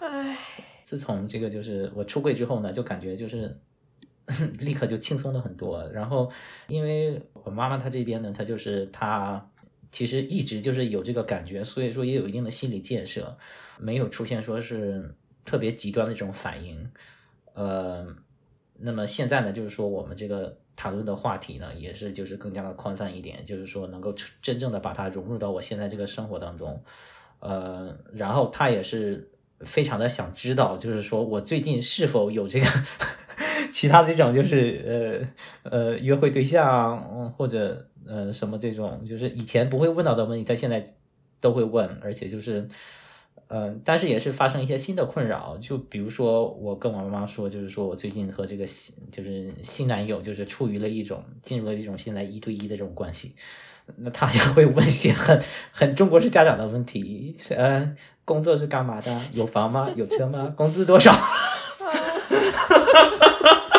[0.00, 0.36] 唉，
[0.82, 3.56] 自从这个就是我出柜之后呢，就感觉就是
[4.58, 5.88] 立刻就轻松了很多。
[5.92, 6.28] 然后
[6.66, 9.48] 因为我妈妈她这边呢，她就是她
[9.92, 13.38] 其实一直就是有这个感觉，所以说也有一定的心理建设，
[13.78, 16.90] 没有出现说是特别极端的这种反应。
[17.52, 18.04] 呃，
[18.80, 20.58] 那么现在呢，就是说我们这个。
[20.76, 26.82] 谈论的话题呢，也是就是更加的宽泛一点，就是说能够真正的把它融入到我现在这个生活当中，
[27.40, 32.66] 呃，然后他也是非常的想知道，就是说我最近是否有这个
[33.70, 35.28] 其他的这种就是
[35.64, 40.84] 呃呃约会对象，嗯，或者呃什么这种，就是以前不会问到的问题，他现在
[41.40, 42.66] 都会问，而且就是。
[43.56, 53.32] 嗯，但是也是发生一些新的困扰，就比如说我跟我妈妈说，就是说我最近和这个新就是新男友就是处于了一种进入了一种现在一对一的这种关系，
[53.98, 55.40] 那他就会问一些很
[55.70, 59.16] 很中国式家长的问题，嗯，工作是干嘛的？
[59.34, 59.88] 有房吗？
[59.94, 60.52] 有车吗？
[60.56, 61.14] 工资多少？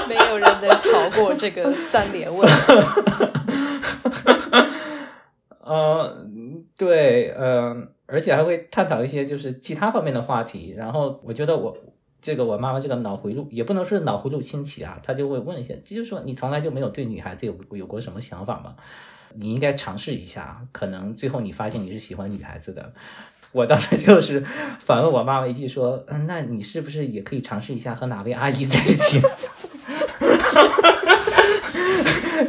[0.08, 2.50] 没有人能逃过这个三连问。
[5.66, 7.90] 嗯， 对，嗯。
[8.08, 11.76] 而且还会探讨一些就是其他方面的话题，然后我觉得我
[12.22, 18.76] 这个我妈妈这个脑回路也不能说是脑回路清奇啊，她就会问一些，就是说你从来就没有对女孩子有有过什么想法吗？
[19.36, 22.94] 你应该尝试一下，可能最后你发现你是喜欢女孩子的。
[23.52, 24.40] 我当时就 是
[24.80, 29.20] 反问我妈妈一句说，嗯，那你是不是也可以尝试一下和哪位阿姨在一起？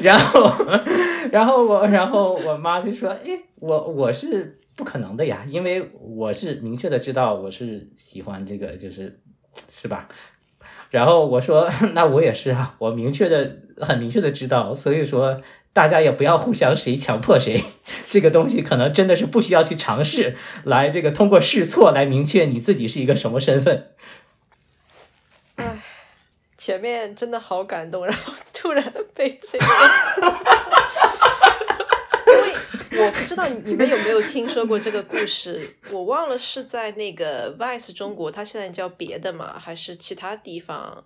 [0.03, 0.53] 然后，
[1.33, 4.61] 然后我，然后我妈就说，哎，我我是。
[4.77, 9.21] 不可能的呀，因为我是明确的知道我是喜欢这个，就是
[9.69, 10.07] 是吧？
[10.91, 15.41] 然后我说， 那我也是啊，我明确的很明确的知道，所以说
[15.73, 17.65] 大家也不要互相谁强迫谁，
[18.09, 23.89] 这个东西可能真的是不需要去尝试来这个通过试错来明确你自己是一个什么身份。
[25.57, 25.83] 唉，
[26.59, 29.65] 前面真的好感动，然后突然被这个，
[32.99, 41.05] 我不知道你们有没有听说过这个故事，我忘了是在那个 Vice 中国，它现在叫别的嘛，还是其他地方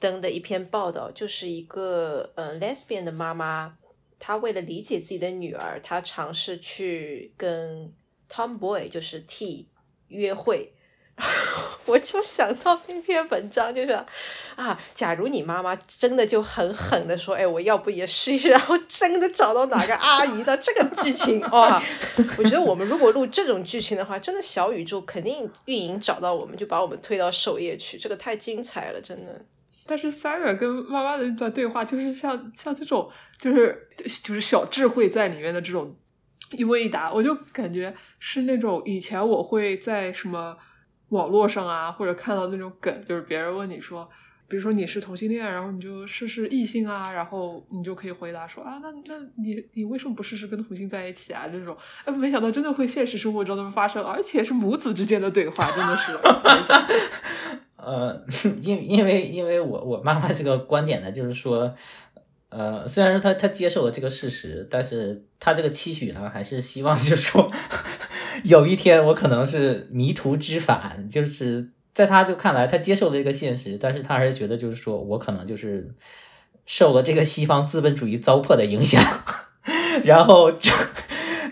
[0.00, 3.78] 登的一篇报道，就是一个呃 lesbian 的妈妈，
[4.18, 7.94] 她为了理解自己的女儿，她尝试去跟
[8.28, 9.68] tomboy 就是 T
[10.08, 10.73] 约会。
[11.86, 14.04] 我就想到那篇文章，就想
[14.56, 21.80] 啊，假如你妈妈真的就很狠的说，哎，我要不也试一试，然后真的找到哪个阿姨的这个剧情哇，
[22.38, 29.44] 我觉得我们如果录这种剧情的话，真的小宇宙肯定运营找到我们就把我们推到首页去，这个太精彩了，真的。
[29.86, 33.08] 但是 Sarah 跟妈妈的那段对话，就是像像这种，
[33.38, 33.88] 就是
[34.24, 35.94] 就是小智慧在里面的这种
[36.50, 40.56] 一问一答，我就感觉是那种以前我会在什么。
[41.10, 44.08] 网络上啊，或者看到那种梗，就是别人问你说，
[44.48, 51.46] 比如说你是同性恋，然后你就试试异性啊，然后你就可以回答说啊，那那你你为什么不试试跟同性在一起啊？
[51.50, 56.12] 这种，哎，没想到真的会现实生活中那么发生，而且是母子之间的对话，真的是。
[57.76, 58.24] 呃，
[58.62, 61.74] 因因为因为我我妈妈这个观点呢，就是说，
[62.48, 67.50] 呃，虽然说她她接受了这个事实，但是她这个期许呢，还是希望就是说。
[68.42, 75.94] 有一天我可能是迷途知返，就是在他就看来，他接受了这个现实，但是他还是觉得就是说我可能就是
[76.66, 79.02] 受了这个西方资本主义糟粕的影响，
[80.04, 80.74] 然后整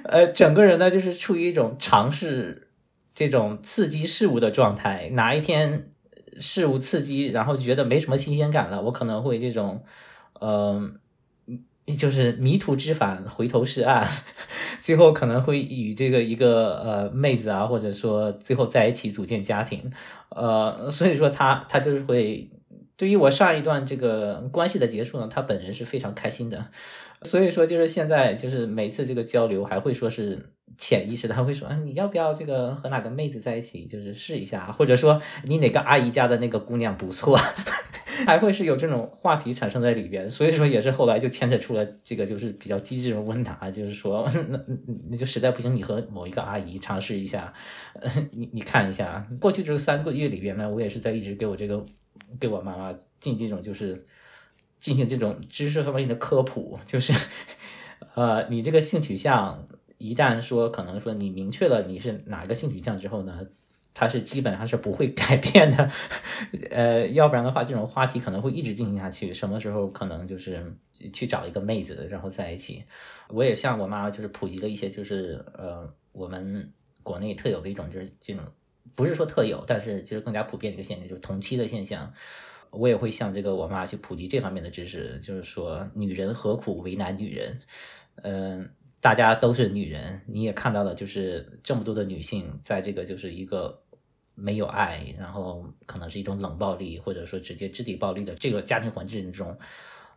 [0.05, 2.69] 呃整个人呢就是处于一种尝试
[3.15, 5.11] 这种刺激事物的状态。
[5.13, 5.91] 哪一天
[6.41, 9.85] 事物刺激，然后觉得没什么新鲜感了，我可能会这种
[10.41, 10.99] 嗯。
[11.87, 14.09] 就是迷途知返，回头是岸，
[14.81, 19.91] 最后可能会与这个一个呃妹子啊，或者说最后在一起组建家庭，
[20.29, 22.49] 呃，所以说他他就是会
[22.97, 26.65] 对于我上一段这个关系的结束呢，他本人是非常开心的，
[27.23, 37.39] 所以说就是现在就是每次这个交流还会说是潜意识的，他会说啊你要不要这个和哪个妹子在一起，就是试一下，或者说你哪个阿姨家的那个姑娘不错。
[38.27, 44.61] 还会是有这种话题产生在里边，所以说也是后来就牵扯出了这个就是比较机智的问答，就是说那
[45.09, 47.53] 那就实在不行，你和某一个阿姨尝试一下，
[48.31, 51.85] 你你看一下，过去这三个月里边呢，我也是在一直给我这个
[52.39, 54.07] 给我妈妈进这种就是
[54.79, 57.13] 进行这种知识方面的科普，就是
[58.15, 59.67] 呃你这个性取向
[60.03, 63.47] 一旦说可能说你明确了你是哪个性取向之后呢？
[63.95, 65.91] 它是基本上是不会改变的，
[66.71, 69.35] 呃，要不然的话，这种话题可能会一直进行下去。
[69.35, 70.65] 什么时候可能就是
[71.13, 72.83] 去找一个妹子，然后在一起？
[73.29, 76.73] 我也向我妈就是普及了一些，就是呃，我们
[77.03, 78.43] 国内特有的一种就是这种，
[78.95, 82.11] 不是说特有，但是其实更加普遍的一个现象，就是同期的现象。
[82.71, 87.59] 我也会向这个我妈去普及这方面的知识，就是说女人何苦为难女人？
[88.23, 88.71] 嗯。
[89.03, 93.83] 大家都是女人，你也看到了，就是这么多的女性在这个就是一个
[94.37, 99.59] 没有爱，然后可能是一种冷暴力，或者说直接肢体暴力的这个家庭环境中，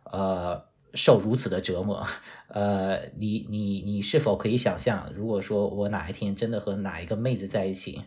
[0.04, 0.64] 呃，
[0.94, 2.06] 受如此的折磨，
[2.46, 8.00] 呃，你你你是否可以想象，如果说我哪一天真的和哪一个妹子在一起，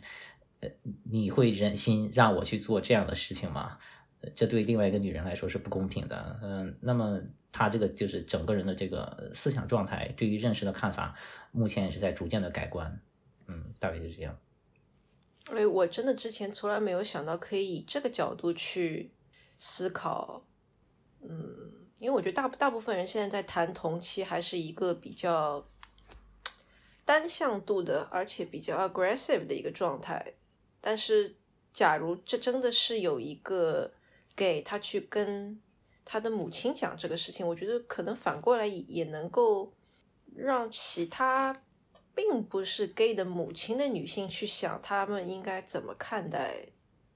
[0.61, 0.69] 呃，
[1.11, 3.77] 你会忍心让我去做这样的事情吗？
[4.33, 7.19] 这对另外一个女人来说是不公平的，嗯，那么
[7.51, 11.15] 他这个就是整个人的这个思想状态，对于认识的看法，
[11.51, 13.01] 目前也是在逐渐的改观，
[13.47, 14.37] 嗯，大概就是这样。
[15.51, 19.11] 哎，我真的之前从来没有想到可以以这个角度去
[19.57, 20.45] 思考，
[21.21, 25.67] 嗯，因为我觉得大大部分人现在在谈同期还是一个比较
[27.05, 30.33] 单向度的，而且比较 aggressive 的一个状态，
[30.81, 31.35] 但是
[31.71, 33.93] 假如这真的是有一个。
[34.35, 35.59] 给他去跟
[36.11, 39.71] 他的母亲讲这个事情，我觉得可能反过来也能够
[40.35, 41.61] 让其他
[42.15, 46.65] 并不是 gay 的母亲的女性去想他们应该怎么看待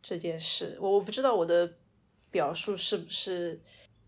[0.04, 0.78] 这件事。
[0.80, 1.74] 我我不知道我的
[2.30, 3.60] 表述是不是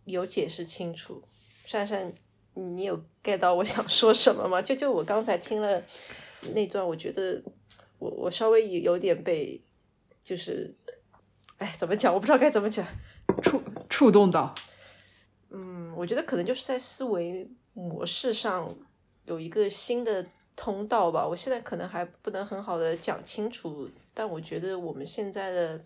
[0.03, 1.23] 有解释清楚。
[1.65, 2.13] 珊珊，
[2.53, 4.61] 你有 get 到我想说什么吗？
[4.61, 5.81] 就就我刚才听了
[6.53, 7.41] 那段，我觉得
[7.97, 9.59] 我我稍微有点被
[10.21, 10.75] 就是。
[11.57, 12.13] 哎，怎么讲？
[12.13, 12.85] 我不知道该怎么讲。
[13.41, 14.53] 触触动到，
[15.95, 18.75] 我觉得可能就是在思维模式上
[19.25, 20.25] 有一个新的
[20.55, 21.27] 通道吧。
[21.27, 25.83] 我现在可能还不能很好的讲清楚，但我觉得我们现在的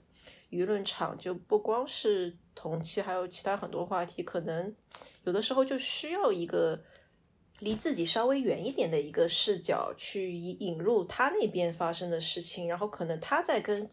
[0.50, 4.76] 舆论场就不光是同期，还有其他很多话题，可能
[5.24, 6.82] 有的时候就需要一个
[7.60, 13.90] 离自己稍微远一点的一个视角去引引入他那边发生的事情，然后可能他在跟。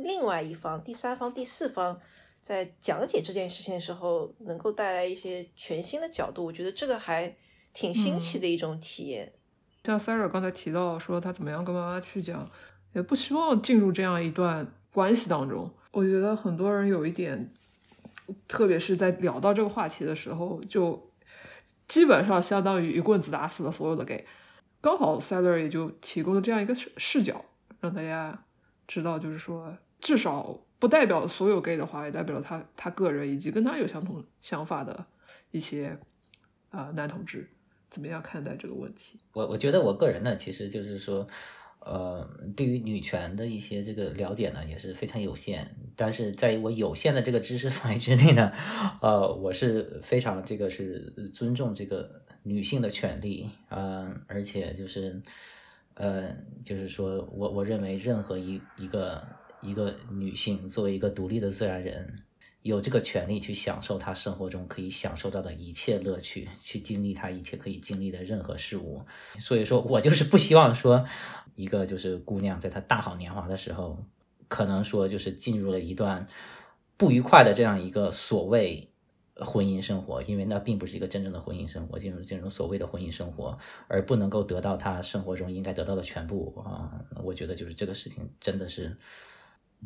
[0.00, 2.00] 另外一方、第三方、第四方
[2.42, 7.36] 在讲解这件事情的时候，能够带来一些全新的角度，我觉得这个还
[7.72, 9.30] 挺新奇的一种体验。
[9.84, 12.50] 像 Sarah 刚才提到说，他怎么样跟妈妈去讲，
[12.92, 15.74] 也不希望进入这样一段关系当中。
[15.92, 17.52] 我觉得很多人有一点，
[18.46, 21.10] 特别是在聊到这个话题的时候，就
[21.86, 24.26] 基本上相当于一棍子打死了所有的 gay。
[24.80, 27.44] 刚好 Sarah 也就提供了这样一个视视角，
[27.80, 28.44] 让大家
[28.86, 35.06] 知道，就是说，至少不代表所有 gay 的话，也代表他他个人以及跟他有相同想法的
[35.50, 35.98] 一些
[36.70, 37.50] 啊男同志
[37.90, 39.18] 怎么样看待这个问题。
[39.32, 41.26] 我我觉得我个人呢，其实就是说。
[41.80, 45.74] 呃，对于女权的一些这个了解呢，也是非常有限。
[45.96, 48.52] 但是在我有限的这个知识范围之内呢，
[49.00, 51.00] 呃，我是非常这个是
[51.32, 55.22] 尊重这个女性的权利啊，而且就是，
[55.94, 56.28] 呃，
[56.62, 59.26] 就是说我我认为任何一一个
[59.60, 62.24] 一个女性作为一个独立的自然人。
[62.62, 69.00] 有这个权利去享受她生活中可以享受到的一切乐趣，去经历她一切可以经历的任何事物。
[69.38, 71.06] 所以说我就是不希望说，
[71.54, 74.04] 一个就是姑娘在她大好年华的时候，
[74.48, 76.26] 可能说就是进入了一段
[76.96, 78.90] 不愉快的这样一个所谓
[79.36, 83.56] 婚姻生活，因为那并不是一个真正的婚姻生活，进入这种所谓的婚姻生活，
[83.86, 87.00] 而不能够得到她生活中应该得到的全部啊！
[87.22, 88.94] 我觉得就是这个事情真的是。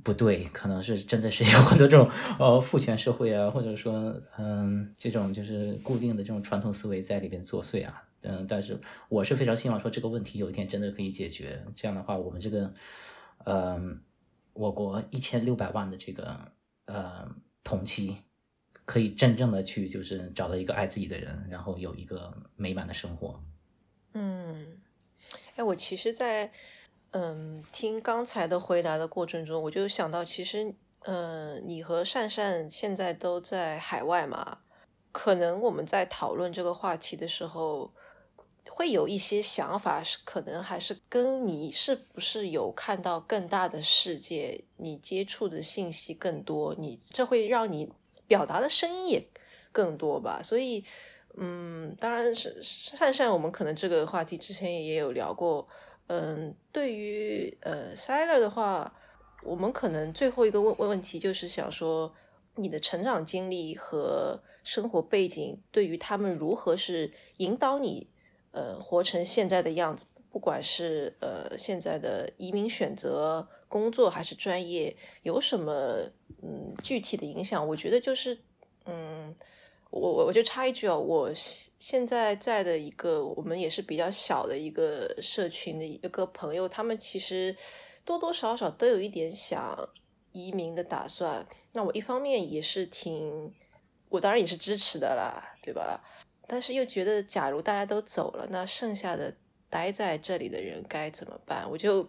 [0.03, 8.80] 不对，可能是真的是有很多这种呃父权社会啊，或者说嗯这种就是固定的这种传统思维在里边作祟啊，嗯，但是
[9.11, 12.72] 我是非常希望说这个问题有一天真的可以解决，这样的话我们这个
[13.45, 14.01] 嗯
[14.55, 16.53] 我国一千六百万的这个
[16.86, 17.30] 呃
[17.62, 18.16] 同期
[18.86, 23.45] 可以真正的去就是找到一个爱自己的人，然后有一个美满的生活。
[24.14, 24.78] 嗯，
[25.57, 26.51] 哎，我其实，在。
[27.12, 34.60] 嗯，听刚才的回答的过程中，我就想到，其实，嗯，你和善善现在都在海外嘛，
[35.12, 37.92] 可能我们在讨论这个话题的时候，
[38.70, 47.92] 会有一些想法，是可能还是跟你是不是有看到更大的世界，你接触的信息更多，你这会让你
[48.26, 49.28] 表达的声音也
[49.70, 50.40] 更多吧。
[50.42, 50.82] 所以，
[51.36, 55.68] 嗯，当然是善善，我们可能这个话题之前也有聊过。
[56.14, 58.92] 嗯，对于呃 s i l e r 的话，
[59.42, 62.12] 我们可能最后一个问问问题就是想说，
[62.56, 68.10] 你的成长经历和生活背景，对于他们如何是引导你，
[68.50, 76.10] 呃，活成现在的样子，不管是呃现在的移民选择、工作还是专业，有什么
[76.42, 77.66] 嗯具体的影响？
[77.68, 78.38] 我觉得就是。
[80.03, 81.30] 我我我就插一句哦，我
[81.78, 87.57] 现在在的一个我们也是比较小的一个社群的一个朋友，他们其实
[88.05, 89.88] 多多少少都有一点想
[90.32, 91.46] 移民的打算。
[91.70, 93.55] 那我一方面也是挺，
[94.09, 96.03] 我当然也是支持的啦，对吧？
[96.48, 99.32] 但是又觉得，假如大家都走了，那剩下的
[99.70, 101.70] 待在这里的人该怎么办？
[101.70, 102.03] 我就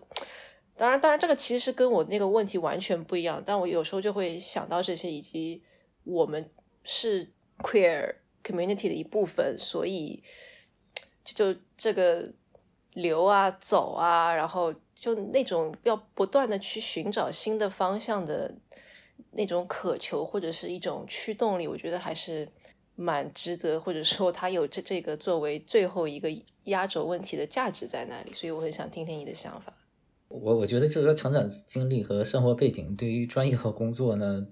[0.76, 5.62] 当然，当然这个其实是跟我那个问题完全不一样，但我有时候就会想到这些，以及
[6.06, 6.50] 我们
[6.84, 7.32] 是。
[7.64, 10.22] Queer community 的一部分，所以
[11.24, 12.32] 就这个
[12.94, 18.54] 留啊走啊，然后就那种要不断的去寻找新的方向的
[19.32, 22.48] 那种渴求，或者是一种驱动力，我觉得还是
[22.96, 26.30] 蛮值得，或者说它有这这个作为最后一个
[26.66, 29.74] 压轴问题的价值在那里，所以我很想听听你的想法。
[30.28, 34.46] 我我觉得就是说，成长经历和生活背景对于专业和工作呢。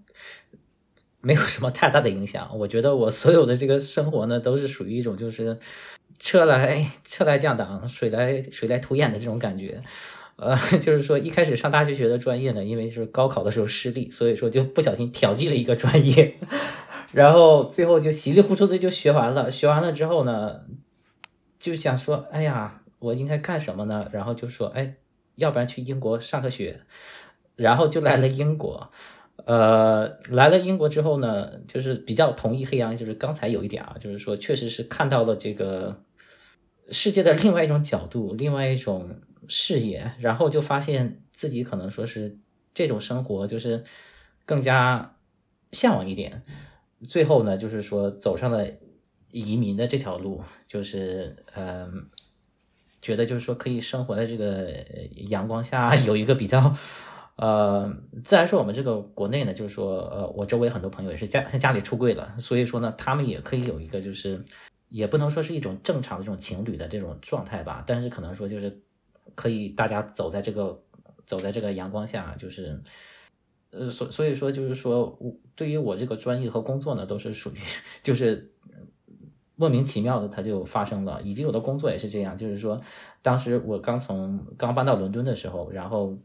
[1.21, 5.57] 没有什么太大的影响，我觉得我所有的这个生活呢，都是属于一种就是
[6.19, 9.81] 车来车来降档，水来水来土掩的这种感觉。
[10.37, 16.35] 呃， 就是说一开始上大学学的专业呢，因为就是高考的时候失利，所以说就不小心调剂了一个专业，
[17.13, 19.51] 然后最后就稀里糊涂的就学完了。
[19.51, 20.61] 学完了之后呢，
[21.59, 24.09] 就想说，哎呀，我应该干什么呢？
[24.11, 24.95] 然后就说，哎，
[25.35, 26.81] 要不然去英国上个学，
[27.55, 28.91] 然后就来了英国。
[29.45, 36.03] 呃，来了英国之后呢，就是比较同意黑羊，就是刚才有一点啊，就是说确实是看到了这个
[36.89, 39.09] 世界的另外一种角度， 另外一种
[39.47, 42.37] 视野，然后就发现自己可能说是
[42.73, 43.83] 这种生活就是
[44.45, 45.17] 更加
[45.71, 46.43] 向往一点。
[47.07, 48.67] 最后呢，就是说走上了
[49.31, 51.89] 移民的这条路，就是呃，
[53.01, 54.69] 觉得就是说可以生活在这个
[55.29, 56.75] 阳光下，有一个比较。
[57.37, 57.91] 呃，
[58.23, 64.43] 自然说我们这个国内呢，就是说，呃，我周围很多朋友也是家家里出柜了，所以说呢，他们也可以有一个就是，
[64.89, 68.81] 也不能说是一种正常的这种情侣的这种状态吧，但是可能说就是
[69.33, 70.83] 可以大家走在这个
[71.25, 72.79] 走在这个阳光下，就是
[73.71, 77.57] 呃，所所以说就是说我对于我这个专业和工作呢，都是属于
[78.03, 78.53] 就是
[79.55, 82.79] 莫名其妙的它就发生了，以及我的工作也是这样，就是说
[83.21, 86.17] 当时我刚从刚搬到伦敦的时候，然后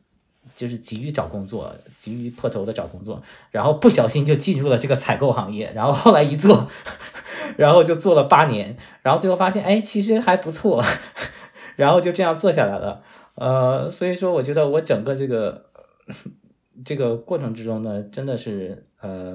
[0.54, 6.68] 就是急于找工作，急于破头的找工作，然后不小心就进入了这个采购行业，然后后来一做，
[7.56, 10.82] 然后就做了八年，然后最后发现哎其实还不错，
[11.76, 13.02] 然后就这样做下来了，
[13.34, 15.66] 呃，所以说我觉得我整个这个。
[16.84, 19.34] 这个过程之中呢，真的是，呃，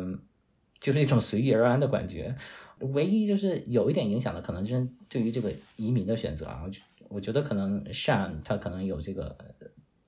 [0.80, 2.36] 就是一种随遇而安的感觉。
[2.80, 6.62] 唯一就是有一点影响的，可能就是对于这个移民的选择啊，
[7.10, 9.36] 我觉得可能 Shan 他可能有这个，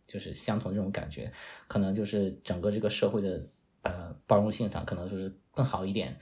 [0.07, 1.31] 就是相同这种感觉，
[1.67, 3.47] 可能就是整个这个社会的
[3.81, 6.17] 呃包容性上，可能就是更好一点。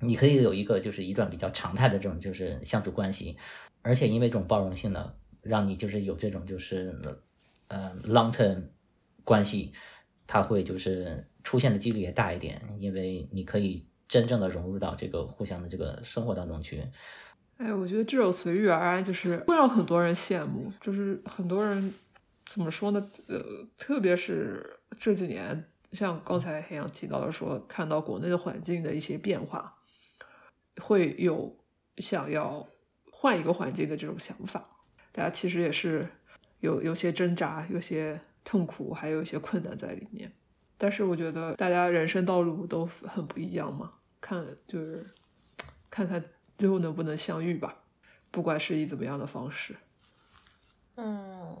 [0.00, 3.36] 你可以有一个就是一段比较常态的这种就是相处关系，
[3.82, 6.94] 而且因为这种包容性呢，让你就是有这种就是
[7.68, 8.62] 呃 long term
[9.24, 9.72] 关系。
[10.32, 16.84] 它会就是出现的几率也大一点，因为你可以真正的融入到这个互相的这个生活当中去。
[17.56, 21.92] 哎，我觉得这种随遇而安就是会让很多人羡慕，就是很多人
[22.52, 23.10] 怎么说呢？
[23.28, 29.78] 呃，特别是这几年，像刚才黑羊提到的说，看到国内的环境的一些变化，
[30.78, 31.56] 会有
[31.98, 32.66] 想要
[33.12, 34.68] 换一个环境的这种想法。
[35.12, 36.08] 大家其实也是
[36.58, 38.20] 有有些挣扎，有些。
[38.42, 40.32] 痛苦还有一些困难在里面，
[40.78, 45.06] 但是我觉得大家人生道路都很不一样嘛，看就是
[45.90, 46.24] 看看
[46.56, 47.82] 最后能不能相遇吧，
[48.30, 49.76] 不管是以怎么样的方式。
[50.96, 51.54] 嗯，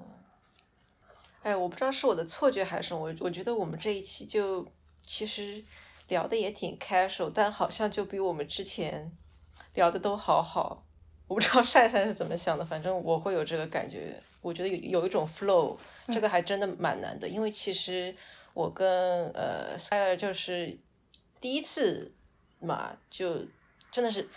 [1.42, 4.66] 哎，我不知道是我的错觉还是我，我觉得我们这一期就
[5.00, 5.64] 其实
[6.08, 9.10] 聊的也挺 casual，但好像就比我们之前
[9.74, 10.84] 聊的都好好。
[11.26, 14.20] 我不知道善善是怎么想的，反正我会有这个感觉。
[14.42, 15.76] 我觉得有有一种 flow，
[16.08, 17.28] 这个还真的蛮难的。
[17.28, 18.14] 因为其实
[18.52, 20.76] 我跟呃 s y l e r 就是
[21.40, 22.12] 第一次
[22.60, 23.46] 嘛，就
[23.92, 24.28] 真的是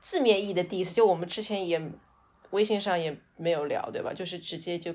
[0.00, 0.94] 字面意义的第一次。
[0.94, 1.80] 就我们之前也
[2.50, 4.12] 微信上也没有聊，对吧？
[4.14, 4.94] 就是直接就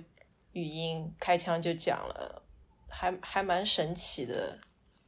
[0.54, 2.42] 语音开枪就讲了，
[2.88, 4.60] 还还蛮神奇的。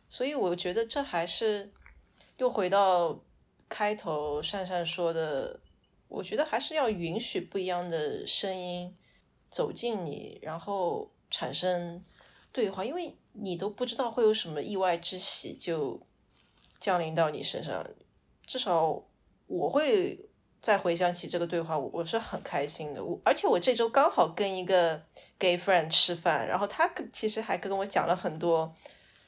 [0.09, 1.71] 所以我觉得这还是
[2.37, 3.23] 又回到
[3.67, 5.61] 开头善善说的。
[6.07, 8.95] 我觉得还是要允许不一样的声音
[9.49, 12.05] 走进你，然后产生
[12.51, 15.99] 对话，因为你都不知道会有什么意外之喜就
[16.79, 17.85] 降临到你身上。
[18.45, 19.03] 至少
[19.47, 20.29] 我会
[20.65, 23.03] 再回想起这个对话，我我是很开心的。
[23.03, 24.99] 我而且我这周刚好跟一个
[25.37, 28.73] gay friend 吃饭，然后他其实还跟我讲了很多，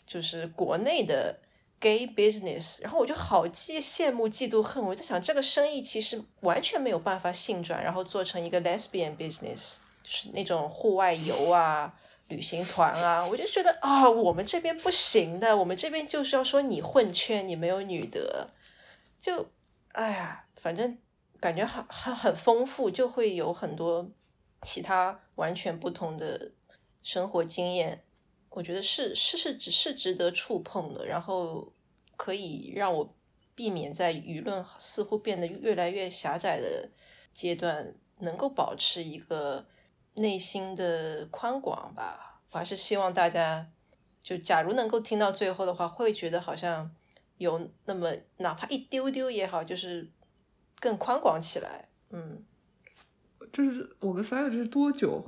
[0.08, 1.40] 就是国内的。
[1.80, 11.94] Gay business，然后我就好既羡慕嫉妒恨，我在想这个生意其实完全没有办法性转，然后做成一个 lesbian business，就是那种户外游啊、
[12.30, 18.48] 旅行团啊，我就觉得啊，我们这边不行的，我们这边就是要说你混圈，你没有女德，
[19.20, 19.52] 就
[19.92, 20.98] 哎呀，反正
[21.40, 24.10] 感觉很很很丰富，就会有很多
[24.62, 26.52] 其他完全不同的
[27.02, 28.04] 生活经验。
[28.50, 31.72] 我觉得是是是只是值得触碰的，然后
[32.16, 33.16] 可以让我
[33.54, 36.90] 避免在舆论似乎变得越来越狭窄的
[37.34, 39.68] 阶段，能够保持一个
[40.16, 42.42] 内心的宽广吧。
[42.52, 43.70] 我还是希望大家，
[44.24, 46.96] 就假如能够听到最后的话，会觉得好像
[47.38, 50.10] 有那么哪怕一丢丢也好，就是
[50.80, 51.88] 更宽广起来。
[52.12, 52.44] 嗯，
[53.52, 55.24] 这是我跟三个这是多久？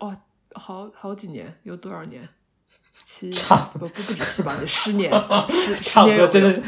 [0.00, 0.16] 哦，
[0.52, 2.28] 好好几年，有多少年？
[3.04, 3.32] 七
[3.72, 5.12] 不不不止七八年， 十年，
[5.50, 6.62] 十十年真的是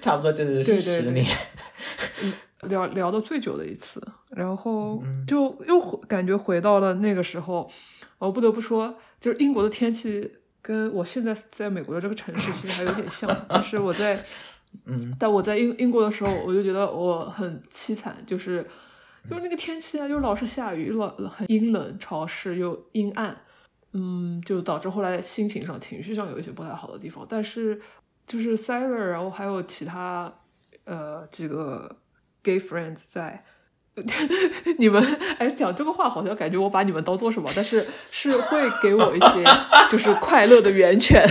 [0.00, 1.26] 差不多真的是十年。
[2.62, 7.70] 聊聊的最久的一次，然后就又感觉回到了那个时候。
[8.18, 10.30] 我不得不说，就是英国的天气
[10.60, 13.46] 跟我现在在美国的这个城市其实还有点像。
[13.48, 14.22] 但是我在，
[14.86, 18.62] 嗯，但我在英英国的时候，我就觉得我很凄惨，就是
[19.28, 23.36] 就是那个天气啊，就老是下雨，老很阴冷潮湿又阴暗。
[23.92, 27.26] 嗯，就导致后来心情上、情绪上有一些不太好的地方。
[27.28, 27.80] 但是
[28.24, 30.32] 就是 s a l r 然后还有其他
[30.84, 31.96] 呃几个
[32.40, 33.44] gay friends 在，
[34.78, 35.02] 你们
[35.38, 37.50] 哎讲这个话好像感觉我把你们当做什么？
[37.52, 39.44] 但是是会给我一些
[39.90, 41.26] 就是快乐的源泉。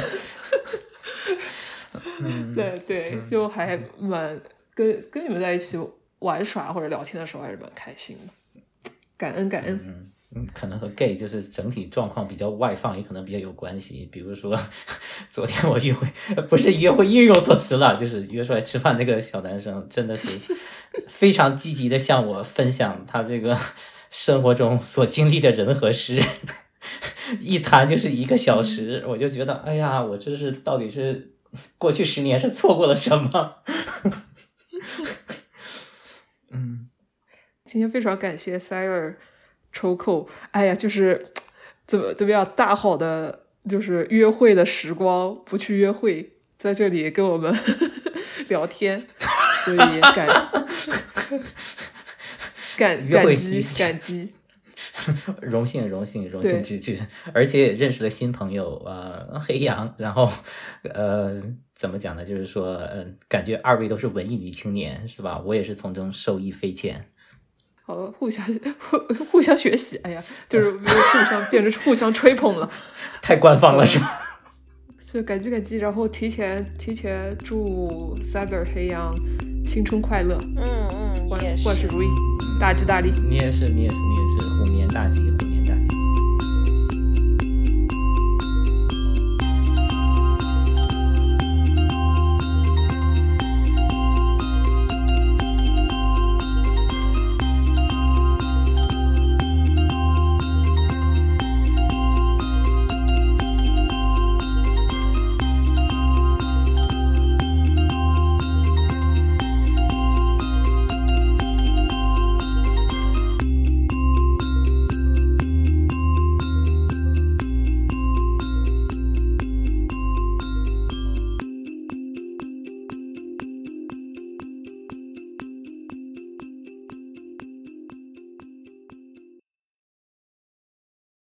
[2.56, 4.40] 对对，就还蛮
[4.74, 5.78] 跟跟你们在一起
[6.20, 10.12] 玩耍或者聊天的时候还是蛮开心的，感恩感恩。
[10.32, 14.08] 嗯，可能和 gay 就是整体状况比较外放，也可能比较有关系。
[14.12, 14.56] 比如说，
[15.32, 16.08] 昨天我约会
[16.44, 20.54] 不是约会，又用错词了，就是约出来吃饭那个小男生，真的是
[21.10, 23.58] 非常积极的向我分享他这个
[24.12, 26.22] 生活中所经历的人和事。
[27.40, 31.34] 一谈就是一个小时，我就觉得，哎呀，我这是到底是
[31.78, 33.58] 过去十年是错过了什么？
[36.52, 36.90] 嗯，
[37.66, 39.16] 今天非常感谢 Siler
[39.72, 41.28] 抽空，哎呀，就是
[41.86, 47.56] 怎么怎么样，大好的就是约会的时光，不去约会，在这里跟我们
[48.48, 49.06] 聊天，
[49.66, 50.28] 所以感
[52.78, 54.34] 感感激感激。
[55.42, 56.98] 荣幸，荣幸，荣幸之至，
[57.34, 60.30] 而且也认识了新朋友，呃，黑羊，然后，
[60.94, 61.42] 呃，
[61.76, 62.24] 怎么讲呢？
[62.26, 65.42] 就是说，呃，感觉二位都是文艺女青年，是吧？
[65.46, 67.06] 我也是从中受益匪浅。
[67.84, 68.46] 好，互相
[68.78, 68.98] 互
[69.32, 72.70] 互相学习，哎呀，就是没有互相变成互相吹捧了，
[73.22, 74.26] 太官方了，是吧？
[75.12, 79.12] 就感激感激，然后提前提前祝 Cyber 黑羊
[79.66, 82.06] 青春快乐，嗯嗯，万万事如意，
[82.62, 83.10] 大吉大利。
[83.28, 84.49] 你也是，你也是，你也是，
[84.92, 85.39] 大吉。